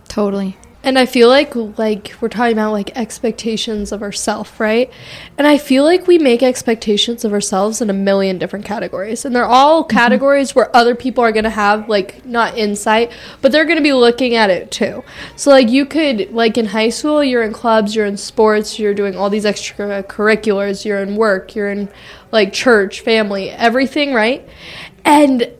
Totally. 0.07 0.57
And 0.87 0.97
I 0.97 1.05
feel 1.05 1.27
like 1.27 1.53
like 1.77 2.13
we're 2.21 2.29
talking 2.29 2.53
about 2.53 2.71
like 2.71 2.97
expectations 2.97 3.91
of 3.91 4.01
ourselves, 4.01 4.57
right? 4.57 4.89
And 5.37 5.45
I 5.45 5.57
feel 5.57 5.83
like 5.83 6.07
we 6.07 6.17
make 6.17 6.41
expectations 6.41 7.25
of 7.25 7.33
ourselves 7.33 7.81
in 7.81 7.89
a 7.89 7.93
million 7.93 8.37
different 8.37 8.63
categories. 8.63 9.25
And 9.25 9.35
they're 9.35 9.43
all 9.43 9.83
mm-hmm. 9.83 9.97
categories 9.97 10.55
where 10.55 10.73
other 10.73 10.95
people 10.95 11.25
are 11.25 11.33
going 11.33 11.43
to 11.43 11.49
have 11.49 11.89
like 11.89 12.25
not 12.25 12.57
insight, 12.57 13.11
but 13.41 13.51
they're 13.51 13.65
going 13.65 13.75
to 13.75 13.83
be 13.83 13.91
looking 13.91 14.35
at 14.35 14.49
it 14.49 14.71
too. 14.71 15.03
So 15.35 15.51
like 15.51 15.67
you 15.67 15.85
could 15.85 16.31
like 16.31 16.57
in 16.57 16.67
high 16.67 16.87
school, 16.87 17.21
you're 17.21 17.43
in 17.43 17.51
clubs, 17.51 17.93
you're 17.93 18.05
in 18.05 18.15
sports, 18.15 18.79
you're 18.79 18.93
doing 18.93 19.17
all 19.17 19.29
these 19.29 19.43
extracurriculars, 19.43 20.85
you're 20.85 21.01
in 21.01 21.17
work, 21.17 21.53
you're 21.53 21.69
in 21.69 21.89
like 22.31 22.53
church, 22.53 23.01
family, 23.01 23.49
everything, 23.49 24.13
right? 24.13 24.47
And 25.03 25.51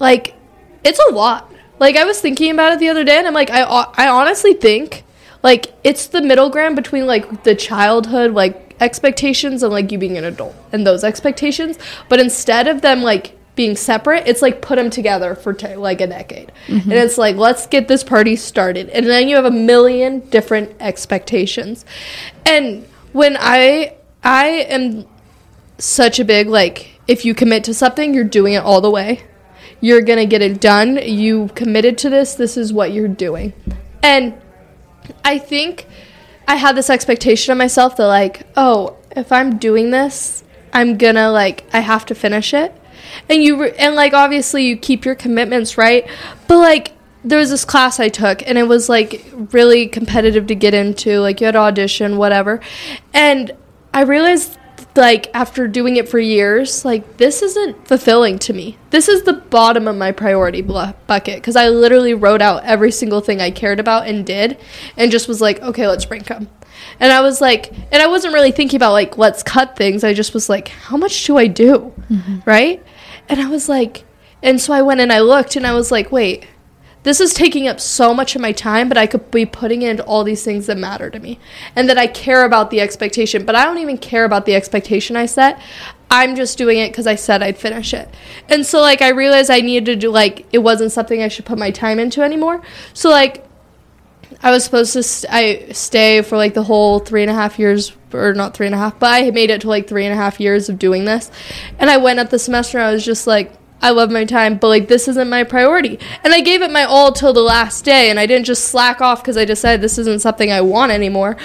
like 0.00 0.34
it's 0.82 0.98
a 0.98 1.14
lot. 1.14 1.53
Like 1.78 1.96
I 1.96 2.04
was 2.04 2.20
thinking 2.20 2.50
about 2.50 2.72
it 2.72 2.78
the 2.78 2.88
other 2.88 3.04
day, 3.04 3.18
and 3.18 3.26
I'm 3.26 3.34
like, 3.34 3.50
I 3.50 3.62
I 3.62 4.08
honestly 4.08 4.54
think 4.54 5.04
like 5.42 5.74
it's 5.84 6.06
the 6.06 6.22
middle 6.22 6.50
ground 6.50 6.76
between 6.76 7.06
like 7.06 7.44
the 7.44 7.54
childhood 7.54 8.32
like 8.32 8.74
expectations 8.80 9.62
and 9.62 9.72
like 9.72 9.92
you 9.92 9.98
being 9.98 10.18
an 10.18 10.24
adult 10.24 10.54
and 10.72 10.86
those 10.86 11.04
expectations, 11.04 11.78
but 12.08 12.18
instead 12.20 12.66
of 12.66 12.80
them 12.80 13.02
like 13.02 13.38
being 13.54 13.76
separate, 13.76 14.26
it's 14.26 14.42
like 14.42 14.60
put 14.60 14.76
them 14.76 14.90
together 14.90 15.34
for 15.36 15.52
t- 15.52 15.76
like 15.76 16.00
a 16.00 16.06
decade, 16.06 16.50
mm-hmm. 16.66 16.90
and 16.90 16.98
it's 16.98 17.18
like 17.18 17.36
let's 17.36 17.66
get 17.66 17.88
this 17.88 18.02
party 18.02 18.36
started, 18.36 18.88
and 18.90 19.06
then 19.06 19.28
you 19.28 19.36
have 19.36 19.44
a 19.44 19.50
million 19.50 20.20
different 20.30 20.74
expectations, 20.80 21.84
and 22.46 22.86
when 23.12 23.36
I 23.38 23.96
I 24.22 24.46
am 24.46 25.06
such 25.78 26.18
a 26.18 26.24
big 26.24 26.48
like 26.48 27.00
if 27.06 27.24
you 27.24 27.34
commit 27.34 27.64
to 27.64 27.74
something, 27.74 28.14
you're 28.14 28.24
doing 28.24 28.54
it 28.54 28.62
all 28.62 28.80
the 28.80 28.90
way 28.90 29.22
you're 29.84 30.00
gonna 30.00 30.24
get 30.24 30.40
it 30.40 30.62
done. 30.62 30.96
You 30.96 31.48
committed 31.48 31.98
to 31.98 32.08
this. 32.08 32.36
This 32.36 32.56
is 32.56 32.72
what 32.72 32.94
you're 32.94 33.06
doing. 33.06 33.52
And 34.02 34.32
I 35.22 35.36
think 35.36 35.86
I 36.48 36.56
had 36.56 36.74
this 36.74 36.88
expectation 36.88 37.52
of 37.52 37.58
myself 37.58 37.98
that 37.98 38.06
like, 38.06 38.46
oh, 38.56 38.96
if 39.14 39.30
I'm 39.30 39.58
doing 39.58 39.90
this, 39.90 40.42
I'm 40.72 40.96
gonna 40.96 41.30
like 41.30 41.64
I 41.74 41.80
have 41.80 42.06
to 42.06 42.14
finish 42.14 42.54
it. 42.54 42.74
And 43.28 43.42
you 43.42 43.60
re- 43.60 43.74
and 43.78 43.94
like 43.94 44.14
obviously 44.14 44.64
you 44.64 44.78
keep 44.78 45.04
your 45.04 45.14
commitments, 45.14 45.76
right? 45.76 46.08
But 46.48 46.60
like 46.60 46.92
there 47.22 47.38
was 47.38 47.50
this 47.50 47.66
class 47.66 48.00
I 48.00 48.08
took 48.08 48.40
and 48.48 48.56
it 48.56 48.66
was 48.66 48.88
like 48.88 49.22
really 49.52 49.86
competitive 49.86 50.46
to 50.46 50.54
get 50.54 50.72
into, 50.72 51.20
like 51.20 51.42
you 51.42 51.44
had 51.44 51.52
to 51.52 51.58
audition, 51.58 52.16
whatever. 52.16 52.58
And 53.12 53.52
I 53.92 54.04
realized 54.04 54.58
like 54.96 55.34
after 55.34 55.66
doing 55.68 55.96
it 55.96 56.08
for 56.08 56.18
years, 56.18 56.84
like 56.84 57.16
this 57.16 57.42
isn't 57.42 57.86
fulfilling 57.86 58.38
to 58.40 58.52
me. 58.52 58.78
This 58.90 59.08
is 59.08 59.22
the 59.22 59.32
bottom 59.32 59.88
of 59.88 59.96
my 59.96 60.12
priority 60.12 60.62
blu- 60.62 60.94
bucket 61.06 61.36
because 61.36 61.56
I 61.56 61.68
literally 61.68 62.14
wrote 62.14 62.42
out 62.42 62.64
every 62.64 62.90
single 62.90 63.20
thing 63.20 63.40
I 63.40 63.50
cared 63.50 63.80
about 63.80 64.06
and 64.06 64.24
did, 64.24 64.58
and 64.96 65.10
just 65.10 65.28
was 65.28 65.40
like, 65.40 65.60
okay, 65.62 65.86
let's 65.86 66.10
rank 66.10 66.26
them. 66.26 66.48
And 67.00 67.12
I 67.12 67.20
was 67.20 67.40
like, 67.40 67.72
and 67.92 68.02
I 68.02 68.06
wasn't 68.06 68.34
really 68.34 68.52
thinking 68.52 68.76
about 68.76 68.92
like 68.92 69.18
let's 69.18 69.42
cut 69.42 69.76
things. 69.76 70.04
I 70.04 70.14
just 70.14 70.34
was 70.34 70.48
like, 70.48 70.68
how 70.68 70.96
much 70.96 71.24
do 71.24 71.36
I 71.36 71.46
do, 71.46 71.92
mm-hmm. 72.10 72.38
right? 72.44 72.82
And 73.28 73.40
I 73.40 73.48
was 73.48 73.68
like, 73.68 74.04
and 74.42 74.60
so 74.60 74.72
I 74.72 74.82
went 74.82 75.00
and 75.00 75.12
I 75.12 75.20
looked 75.20 75.56
and 75.56 75.66
I 75.66 75.74
was 75.74 75.90
like, 75.90 76.12
wait, 76.12 76.46
this 77.04 77.20
is 77.20 77.32
taking 77.32 77.68
up 77.68 77.80
so 77.80 78.12
much 78.12 78.34
of 78.34 78.42
my 78.42 78.52
time, 78.52 78.88
but 78.88 78.98
I 78.98 79.06
could 79.06 79.30
be 79.30 79.46
putting 79.46 79.82
into 79.82 80.02
all 80.04 80.24
these 80.24 80.42
things 80.42 80.66
that 80.66 80.76
matter 80.76 81.10
to 81.10 81.20
me 81.20 81.38
and 81.76 81.88
that 81.88 81.98
I 81.98 82.06
care 82.06 82.44
about 82.44 82.70
the 82.70 82.80
expectation. 82.80 83.44
But 83.44 83.54
I 83.54 83.64
don't 83.64 83.78
even 83.78 83.98
care 83.98 84.24
about 84.24 84.46
the 84.46 84.54
expectation 84.54 85.14
I 85.14 85.26
set. 85.26 85.60
I'm 86.10 86.34
just 86.34 86.58
doing 86.58 86.78
it 86.78 86.90
because 86.90 87.06
I 87.06 87.14
said 87.14 87.42
I'd 87.42 87.58
finish 87.58 87.94
it. 87.94 88.08
And 88.48 88.64
so, 88.64 88.80
like, 88.80 89.02
I 89.02 89.10
realized 89.10 89.50
I 89.50 89.60
needed 89.60 89.86
to 89.86 89.96
do, 89.96 90.10
like, 90.10 90.46
it 90.52 90.58
wasn't 90.58 90.92
something 90.92 91.22
I 91.22 91.28
should 91.28 91.44
put 91.44 91.58
my 91.58 91.70
time 91.70 91.98
into 91.98 92.22
anymore. 92.22 92.62
So, 92.94 93.10
like, 93.10 93.46
I 94.42 94.50
was 94.50 94.64
supposed 94.64 94.92
to 94.94 95.02
st- 95.02 95.32
I 95.32 95.72
stay 95.72 96.22
for 96.22 96.36
like 96.36 96.54
the 96.54 96.62
whole 96.62 96.98
three 96.98 97.22
and 97.22 97.30
a 97.30 97.34
half 97.34 97.58
years, 97.58 97.92
or 98.12 98.34
not 98.34 98.54
three 98.54 98.66
and 98.66 98.74
a 98.74 98.78
half, 98.78 98.98
but 98.98 99.10
I 99.12 99.30
made 99.30 99.50
it 99.50 99.62
to 99.62 99.68
like 99.68 99.88
three 99.88 100.04
and 100.04 100.12
a 100.12 100.16
half 100.16 100.40
years 100.40 100.68
of 100.68 100.78
doing 100.78 101.04
this. 101.04 101.30
And 101.78 101.88
I 101.88 101.96
went 101.96 102.18
at 102.18 102.30
the 102.30 102.38
semester, 102.38 102.78
I 102.78 102.92
was 102.92 103.04
just 103.04 103.26
like, 103.26 103.52
I 103.82 103.90
love 103.90 104.10
my 104.10 104.24
time, 104.24 104.56
but 104.56 104.68
like 104.68 104.88
this 104.88 105.08
isn't 105.08 105.28
my 105.28 105.44
priority. 105.44 105.98
And 106.22 106.32
I 106.32 106.40
gave 106.40 106.62
it 106.62 106.70
my 106.70 106.84
all 106.84 107.12
till 107.12 107.32
the 107.32 107.42
last 107.42 107.84
day, 107.84 108.10
and 108.10 108.18
I 108.18 108.26
didn't 108.26 108.46
just 108.46 108.64
slack 108.64 109.00
off 109.00 109.22
because 109.22 109.36
I 109.36 109.44
decided 109.44 109.80
this 109.80 109.98
isn't 109.98 110.22
something 110.22 110.50
I 110.50 110.62
want 110.62 110.92
anymore. 110.92 111.36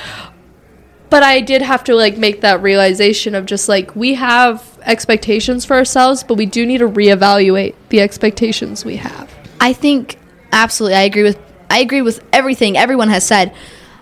But 1.10 1.24
I 1.24 1.42
did 1.42 1.62
have 1.64 1.84
to 1.86 1.96
like 1.96 2.18
make 2.18 2.42
that 2.42 2.62
realization 2.62 3.34
of 3.36 3.46
just 3.46 3.68
like 3.68 3.96
we 3.96 4.14
have 4.14 4.80
expectations 4.84 5.66
for 5.66 5.76
ourselves, 5.76 6.24
but 6.24 6.36
we 6.36 6.46
do 6.46 6.66
need 6.66 6.78
to 6.78 6.88
reevaluate 6.88 7.76
the 7.90 8.00
expectations 8.00 8.86
we 8.86 8.98
have. 8.98 9.34
I 9.60 9.74
think 9.74 10.18
absolutely 10.52 10.96
I 10.96 11.02
agree 11.02 11.24
with 11.24 11.40
I 11.70 11.80
agree 11.80 12.02
with 12.02 12.24
everything 12.32 12.78
everyone 12.78 13.10
has 13.10 13.26
said. 13.26 13.54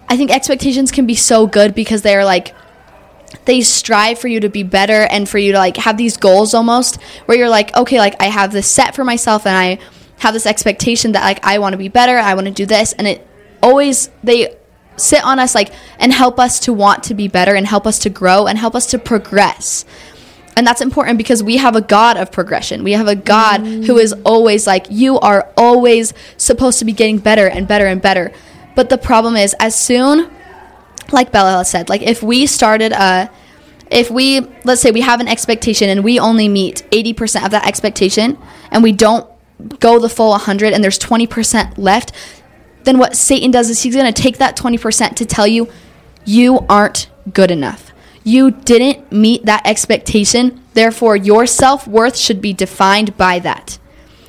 I 0.10 0.16
think 0.16 0.32
expectations 0.32 0.92
can 0.92 1.06
be 1.06 1.16
so 1.16 1.48
good 1.48 1.76
because 1.76 2.02
they 2.02 2.16
are 2.16 2.24
like 2.26 2.54
they 3.46 3.62
strive 3.62 4.20
for 4.20 4.28
you 4.28 4.40
to 4.40 4.50
be 4.50 4.64
better 4.64 5.04
and 5.04 5.28
for 5.28 5.38
you 5.38 5.52
to 5.54 5.58
like 5.58 5.78
have 5.78 5.98
these 5.98 6.18
goals 6.18 6.54
almost 6.54 7.02
where 7.26 7.38
you're 7.38 7.50
like 7.50 7.76
okay 7.76 8.00
like 8.00 8.16
I 8.22 8.26
have 8.26 8.52
this 8.52 8.70
set 8.70 8.96
for 8.96 9.04
myself 9.04 9.46
and 9.46 9.56
I 9.56 9.80
have 10.20 10.34
this 10.34 10.46
expectation 10.46 11.12
that 11.14 11.24
like 11.24 11.46
I 11.46 11.60
want 11.60 11.74
to 11.74 11.78
be 11.78 11.90
better, 11.90 12.18
I 12.18 12.34
want 12.34 12.48
to 12.48 12.54
do 12.54 12.66
this 12.66 12.94
and 12.94 13.08
it 13.08 13.28
always 13.62 14.10
they 14.24 14.56
sit 14.98 15.24
on 15.24 15.40
us 15.40 15.54
like 15.54 15.72
and 16.00 16.12
help 16.12 16.40
us 16.40 16.60
to 16.62 16.74
want 16.74 17.04
to 17.04 17.14
be 17.14 17.28
better 17.28 17.54
and 17.56 17.68
help 17.68 17.86
us 17.86 18.00
to 18.00 18.10
grow 18.10 18.48
and 18.48 18.58
help 18.58 18.76
us 18.76 18.88
to 18.88 19.00
progress. 19.00 19.86
And 20.56 20.66
that's 20.66 20.82
important 20.82 21.20
because 21.20 21.44
we 21.44 21.58
have 21.58 21.76
a 21.76 21.82
God 21.82 22.18
of 22.18 22.32
progression. 22.32 22.84
We 22.84 22.94
have 22.94 23.08
a 23.08 23.16
God 23.16 23.62
mm. 23.62 23.86
who 23.86 23.98
is 24.00 24.12
always 24.26 24.66
like, 24.66 24.88
you 24.90 25.20
are 25.20 25.54
always 25.56 26.16
supposed 26.38 26.80
to 26.80 26.86
be 26.86 26.94
getting 26.94 27.20
better 27.20 27.48
and 27.48 27.68
better 27.68 27.86
and 27.86 28.02
better. 28.02 28.32
But 28.76 28.90
the 28.90 28.98
problem 28.98 29.36
is, 29.36 29.56
as 29.60 29.76
soon, 29.76 30.32
like 31.12 31.32
Bella 31.32 31.64
said, 31.66 31.90
like 31.90 32.02
if 32.02 32.22
we 32.22 32.46
started 32.46 32.92
a, 32.92 33.30
if 33.90 34.10
we, 34.12 34.42
let's 34.64 34.82
say 34.82 34.92
we 34.92 35.02
have 35.02 35.20
an 35.20 35.28
expectation 35.28 35.90
and 35.90 36.04
we 36.04 36.20
only 36.20 36.48
meet 36.48 36.86
80% 36.92 37.46
of 37.46 37.52
that 37.52 37.66
expectation 37.66 38.38
and 38.72 38.84
we 38.84 38.92
don't 38.92 39.30
go 39.80 40.00
the 40.00 40.10
full 40.10 40.32
100 40.32 40.74
and 40.74 40.84
there's 40.84 41.00
20% 41.00 41.78
left, 41.78 42.12
then 42.84 42.98
what 42.98 43.16
Satan 43.16 43.52
does 43.52 43.70
is 43.70 43.84
he's 43.84 43.96
going 43.96 44.12
to 44.12 44.22
take 44.22 44.38
that 44.38 44.58
20% 44.58 45.16
to 45.16 45.26
tell 45.26 45.48
you, 45.48 45.70
you 46.26 46.66
aren't 46.70 47.10
good 47.34 47.52
enough. 47.52 47.92
You 48.24 48.52
didn't 48.52 49.12
meet 49.12 49.46
that 49.46 49.66
expectation. 49.66 50.62
Therefore, 50.74 51.16
your 51.16 51.46
self 51.48 51.88
worth 51.88 52.18
should 52.18 52.42
be 52.42 52.54
defined 52.54 53.16
by 53.16 53.40
that. 53.40 53.80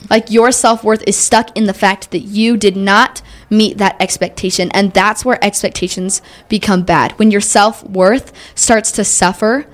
Like 0.08 0.30
your 0.30 0.52
self 0.52 0.84
worth 0.84 1.02
is 1.06 1.16
stuck 1.16 1.56
in 1.56 1.64
the 1.64 1.74
fact 1.74 2.12
that 2.12 2.20
you 2.20 2.56
did 2.56 2.76
not 2.76 3.22
meet 3.50 3.78
that 3.78 4.00
expectation. 4.00 4.70
And 4.72 4.92
that's 4.92 5.24
where 5.24 5.42
expectations 5.44 6.22
become 6.48 6.82
bad. 6.82 7.12
When 7.12 7.30
your 7.30 7.40
self 7.40 7.84
worth 7.84 8.32
starts 8.54 8.92
to 8.92 9.04
suffer 9.04 9.66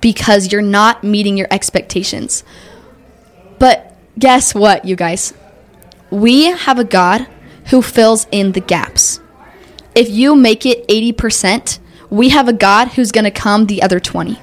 because 0.00 0.52
you're 0.52 0.62
not 0.62 1.02
meeting 1.02 1.36
your 1.36 1.48
expectations. 1.50 2.44
But 3.58 3.96
guess 4.18 4.54
what, 4.54 4.84
you 4.84 4.96
guys? 4.96 5.32
We 6.10 6.46
have 6.46 6.78
a 6.78 6.84
God 6.84 7.26
who 7.66 7.80
fills 7.80 8.26
in 8.30 8.52
the 8.52 8.60
gaps. 8.60 9.20
If 9.94 10.10
you 10.10 10.36
make 10.36 10.66
it 10.66 10.86
80%, 10.88 11.78
we 12.10 12.28
have 12.30 12.48
a 12.48 12.52
God 12.52 12.88
who's 12.88 13.12
going 13.12 13.24
to 13.24 13.30
come 13.30 13.66
the 13.66 13.82
other 13.82 14.00
20. 14.00 14.38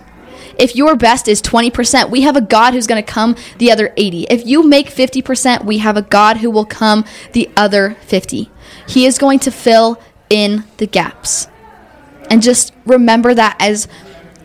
If 0.57 0.75
your 0.75 0.95
best 0.95 1.27
is 1.27 1.41
20%, 1.41 2.09
we 2.09 2.21
have 2.21 2.35
a 2.35 2.41
God 2.41 2.73
who's 2.73 2.87
going 2.87 3.03
to 3.03 3.11
come 3.11 3.35
the 3.57 3.71
other 3.71 3.93
80. 3.97 4.27
If 4.29 4.45
you 4.45 4.67
make 4.67 4.87
50%, 4.87 5.65
we 5.65 5.79
have 5.79 5.97
a 5.97 6.01
God 6.01 6.37
who 6.37 6.51
will 6.51 6.65
come 6.65 7.05
the 7.33 7.49
other 7.55 7.95
50. 8.01 8.49
He 8.87 9.05
is 9.05 9.17
going 9.17 9.39
to 9.39 9.51
fill 9.51 10.01
in 10.29 10.63
the 10.77 10.87
gaps. 10.87 11.47
And 12.29 12.41
just 12.41 12.73
remember 12.85 13.33
that 13.33 13.57
as 13.59 13.87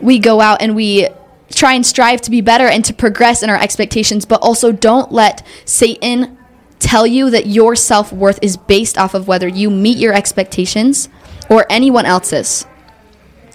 we 0.01 0.19
go 0.19 0.40
out 0.40 0.61
and 0.61 0.75
we 0.75 1.09
try 1.55 1.75
and 1.75 1.87
strive 1.87 2.21
to 2.23 2.31
be 2.31 2.40
better 2.40 2.66
and 2.66 2.85
to 2.85 2.92
progress 2.92 3.42
in 3.42 3.51
our 3.51 3.57
expectations, 3.57 4.27
but 4.27 4.42
also 4.42 4.73
don't 4.73 5.12
let 5.12 5.47
Satan 5.64 6.37
tell 6.79 7.07
you 7.07 7.31
that 7.31 7.47
your 7.47 7.77
self 7.77 8.12
worth 8.12 8.38
is 8.42 8.57
based 8.57 8.99
off 8.99 9.14
of 9.14 9.29
whether 9.29 9.49
you 9.49 9.71
meet 9.71 9.99
your 9.99 10.12
expectations 10.12 11.09
or 11.49 11.66
anyone 11.71 12.07
else's. 12.07 12.66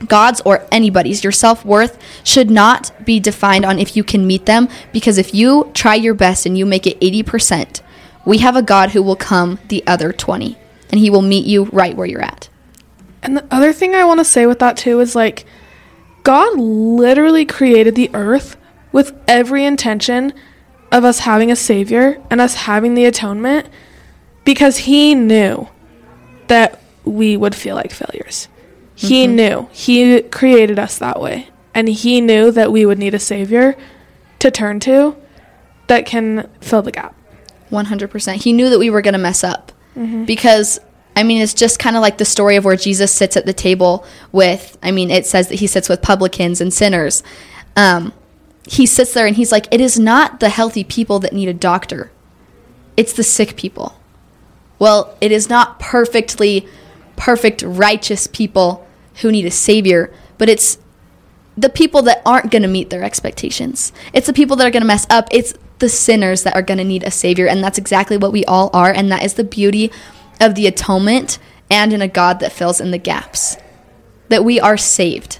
God's 0.07 0.41
or 0.41 0.65
anybody's. 0.71 1.23
Your 1.23 1.31
self 1.31 1.65
worth 1.65 1.97
should 2.23 2.49
not 2.49 2.91
be 3.05 3.19
defined 3.19 3.65
on 3.65 3.79
if 3.79 3.95
you 3.95 4.03
can 4.03 4.27
meet 4.27 4.45
them, 4.45 4.69
because 4.91 5.17
if 5.17 5.33
you 5.33 5.71
try 5.73 5.95
your 5.95 6.13
best 6.13 6.45
and 6.45 6.57
you 6.57 6.65
make 6.65 6.87
it 6.87 6.99
80%, 6.99 7.81
we 8.25 8.39
have 8.39 8.55
a 8.55 8.61
God 8.61 8.91
who 8.91 9.01
will 9.01 9.15
come 9.15 9.59
the 9.67 9.85
other 9.87 10.11
20 10.11 10.57
and 10.91 10.99
he 10.99 11.09
will 11.09 11.21
meet 11.21 11.45
you 11.45 11.65
right 11.65 11.95
where 11.95 12.07
you're 12.07 12.21
at. 12.21 12.49
And 13.23 13.37
the 13.37 13.45
other 13.51 13.73
thing 13.73 13.95
I 13.95 14.03
want 14.03 14.19
to 14.19 14.25
say 14.25 14.45
with 14.45 14.59
that 14.59 14.77
too 14.77 14.99
is 14.99 15.15
like, 15.15 15.45
God 16.23 16.57
literally 16.57 17.45
created 17.45 17.95
the 17.95 18.11
earth 18.13 18.57
with 18.91 19.17
every 19.27 19.65
intention 19.65 20.33
of 20.91 21.05
us 21.05 21.19
having 21.19 21.51
a 21.51 21.55
savior 21.55 22.21
and 22.29 22.41
us 22.41 22.53
having 22.53 22.93
the 22.93 23.05
atonement 23.05 23.67
because 24.43 24.77
he 24.77 25.15
knew 25.15 25.67
that 26.47 26.81
we 27.05 27.37
would 27.37 27.55
feel 27.55 27.75
like 27.75 27.91
failures. 27.91 28.47
He 29.07 29.27
knew. 29.27 29.69
He 29.71 30.21
created 30.21 30.77
us 30.79 30.97
that 30.99 31.19
way. 31.19 31.49
And 31.73 31.87
he 31.87 32.21
knew 32.21 32.51
that 32.51 32.71
we 32.71 32.85
would 32.85 32.99
need 32.99 33.13
a 33.13 33.19
savior 33.19 33.75
to 34.39 34.51
turn 34.51 34.79
to 34.81 35.15
that 35.87 36.05
can 36.05 36.49
fill 36.61 36.81
the 36.81 36.91
gap. 36.91 37.15
100%. 37.71 38.35
He 38.35 38.53
knew 38.53 38.69
that 38.69 38.79
we 38.79 38.89
were 38.89 39.01
going 39.01 39.13
to 39.13 39.19
mess 39.19 39.43
up 39.43 39.71
because 40.25 40.79
I 41.17 41.23
mean 41.23 41.41
it's 41.41 41.53
just 41.53 41.79
kind 41.79 41.97
of 41.97 42.01
like 42.01 42.17
the 42.17 42.25
story 42.25 42.55
of 42.55 42.63
where 42.63 42.77
Jesus 42.77 43.11
sits 43.11 43.35
at 43.35 43.45
the 43.45 43.53
table 43.53 44.05
with 44.31 44.77
I 44.81 44.91
mean 44.91 45.11
it 45.11 45.25
says 45.25 45.49
that 45.49 45.55
he 45.55 45.67
sits 45.67 45.89
with 45.89 46.01
publicans 46.01 46.61
and 46.61 46.73
sinners. 46.73 47.23
Um 47.75 48.13
he 48.65 48.85
sits 48.85 49.13
there 49.13 49.27
and 49.27 49.35
he's 49.35 49.51
like 49.51 49.67
it 49.69 49.81
is 49.81 49.99
not 49.99 50.39
the 50.39 50.47
healthy 50.47 50.85
people 50.85 51.19
that 51.19 51.33
need 51.33 51.49
a 51.49 51.53
doctor. 51.53 52.09
It's 52.95 53.11
the 53.11 53.23
sick 53.23 53.57
people. 53.57 53.99
Well, 54.79 55.17
it 55.19 55.33
is 55.33 55.49
not 55.49 55.79
perfectly 55.79 56.67
perfect 57.17 57.61
righteous 57.63 58.27
people 58.27 58.87
who 59.15 59.31
need 59.31 59.45
a 59.45 59.51
savior, 59.51 60.13
but 60.37 60.49
it's 60.49 60.77
the 61.57 61.69
people 61.69 62.01
that 62.03 62.21
aren't 62.25 62.51
going 62.51 62.61
to 62.61 62.67
meet 62.67 62.89
their 62.89 63.03
expectations. 63.03 63.91
It's 64.13 64.27
the 64.27 64.33
people 64.33 64.55
that 64.57 64.67
are 64.67 64.71
going 64.71 64.81
to 64.81 64.87
mess 64.87 65.05
up. 65.09 65.27
It's 65.31 65.53
the 65.79 65.89
sinners 65.89 66.43
that 66.43 66.55
are 66.55 66.61
going 66.61 66.77
to 66.77 66.83
need 66.83 67.03
a 67.03 67.11
savior. 67.11 67.47
And 67.47 67.63
that's 67.63 67.77
exactly 67.77 68.17
what 68.17 68.31
we 68.31 68.45
all 68.45 68.69
are. 68.73 68.91
And 68.91 69.11
that 69.11 69.23
is 69.23 69.33
the 69.33 69.43
beauty 69.43 69.91
of 70.39 70.55
the 70.55 70.67
atonement 70.67 71.39
and 71.69 71.93
in 71.93 72.01
a 72.01 72.07
God 72.07 72.39
that 72.39 72.51
fills 72.51 72.79
in 72.79 72.91
the 72.91 72.97
gaps. 72.97 73.57
That 74.29 74.45
we 74.45 74.59
are 74.59 74.77
saved 74.77 75.39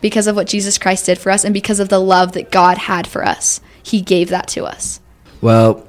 because 0.00 0.26
of 0.26 0.36
what 0.36 0.46
Jesus 0.46 0.78
Christ 0.78 1.06
did 1.06 1.18
for 1.18 1.30
us 1.30 1.44
and 1.44 1.52
because 1.52 1.80
of 1.80 1.88
the 1.88 2.00
love 2.00 2.32
that 2.32 2.50
God 2.50 2.78
had 2.78 3.06
for 3.06 3.24
us. 3.24 3.60
He 3.82 4.00
gave 4.00 4.30
that 4.30 4.48
to 4.48 4.64
us. 4.64 5.00
Well, 5.40 5.86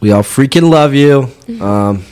we 0.00 0.12
all 0.12 0.22
freaking 0.22 0.70
love 0.70 0.94
you. 0.94 1.28
Um, 1.62 2.04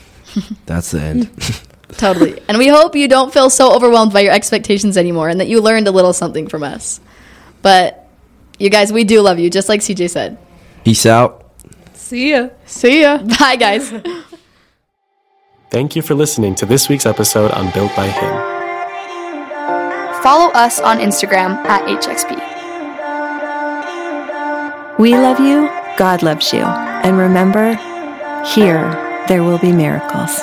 that's 0.64 0.92
the 0.92 1.00
end. 1.02 1.30
Totally. 1.98 2.40
and 2.48 2.58
we 2.58 2.68
hope 2.68 2.96
you 2.96 3.06
don't 3.08 3.32
feel 3.32 3.50
so 3.50 3.74
overwhelmed 3.74 4.12
by 4.12 4.20
your 4.20 4.32
expectations 4.32 4.96
anymore 4.96 5.28
and 5.28 5.40
that 5.40 5.48
you 5.48 5.60
learned 5.60 5.86
a 5.88 5.90
little 5.90 6.12
something 6.12 6.48
from 6.48 6.62
us. 6.62 7.00
But 7.62 8.08
you 8.58 8.70
guys, 8.70 8.92
we 8.92 9.04
do 9.04 9.20
love 9.20 9.38
you, 9.38 9.50
just 9.50 9.68
like 9.68 9.80
CJ 9.80 10.10
said. 10.10 10.38
Peace 10.84 11.06
out. 11.06 11.50
See 11.94 12.30
ya. 12.30 12.48
See 12.66 13.02
ya. 13.02 13.18
Bye, 13.38 13.56
guys. 13.56 13.92
Thank 15.70 15.96
you 15.96 16.02
for 16.02 16.14
listening 16.14 16.54
to 16.56 16.66
this 16.66 16.88
week's 16.88 17.06
episode 17.06 17.50
on 17.52 17.70
Built 17.72 17.94
by 17.96 18.08
Him. 18.08 18.32
follow 20.22 20.52
us 20.52 20.80
on 20.80 20.98
Instagram 20.98 21.56
at 21.66 21.82
HXP. 21.88 22.38
We 24.98 25.14
love 25.14 25.40
you, 25.40 25.68
God 25.96 26.22
loves 26.22 26.52
you. 26.52 26.60
And 26.62 27.16
remember, 27.18 27.74
here 28.54 28.92
there 29.28 29.42
will 29.42 29.58
be 29.58 29.72
miracles. 29.72 30.42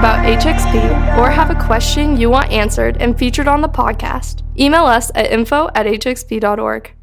About 0.00 0.24
HXP 0.24 1.18
or 1.18 1.28
have 1.28 1.50
a 1.50 1.54
question 1.66 2.16
you 2.16 2.30
want 2.30 2.50
answered 2.50 2.96
and 3.02 3.18
featured 3.18 3.46
on 3.46 3.60
the 3.60 3.68
podcast, 3.68 4.40
email 4.58 4.86
us 4.86 5.10
at 5.14 5.30
info 5.30 5.68
at 5.74 5.84
hxp.org. 5.84 6.94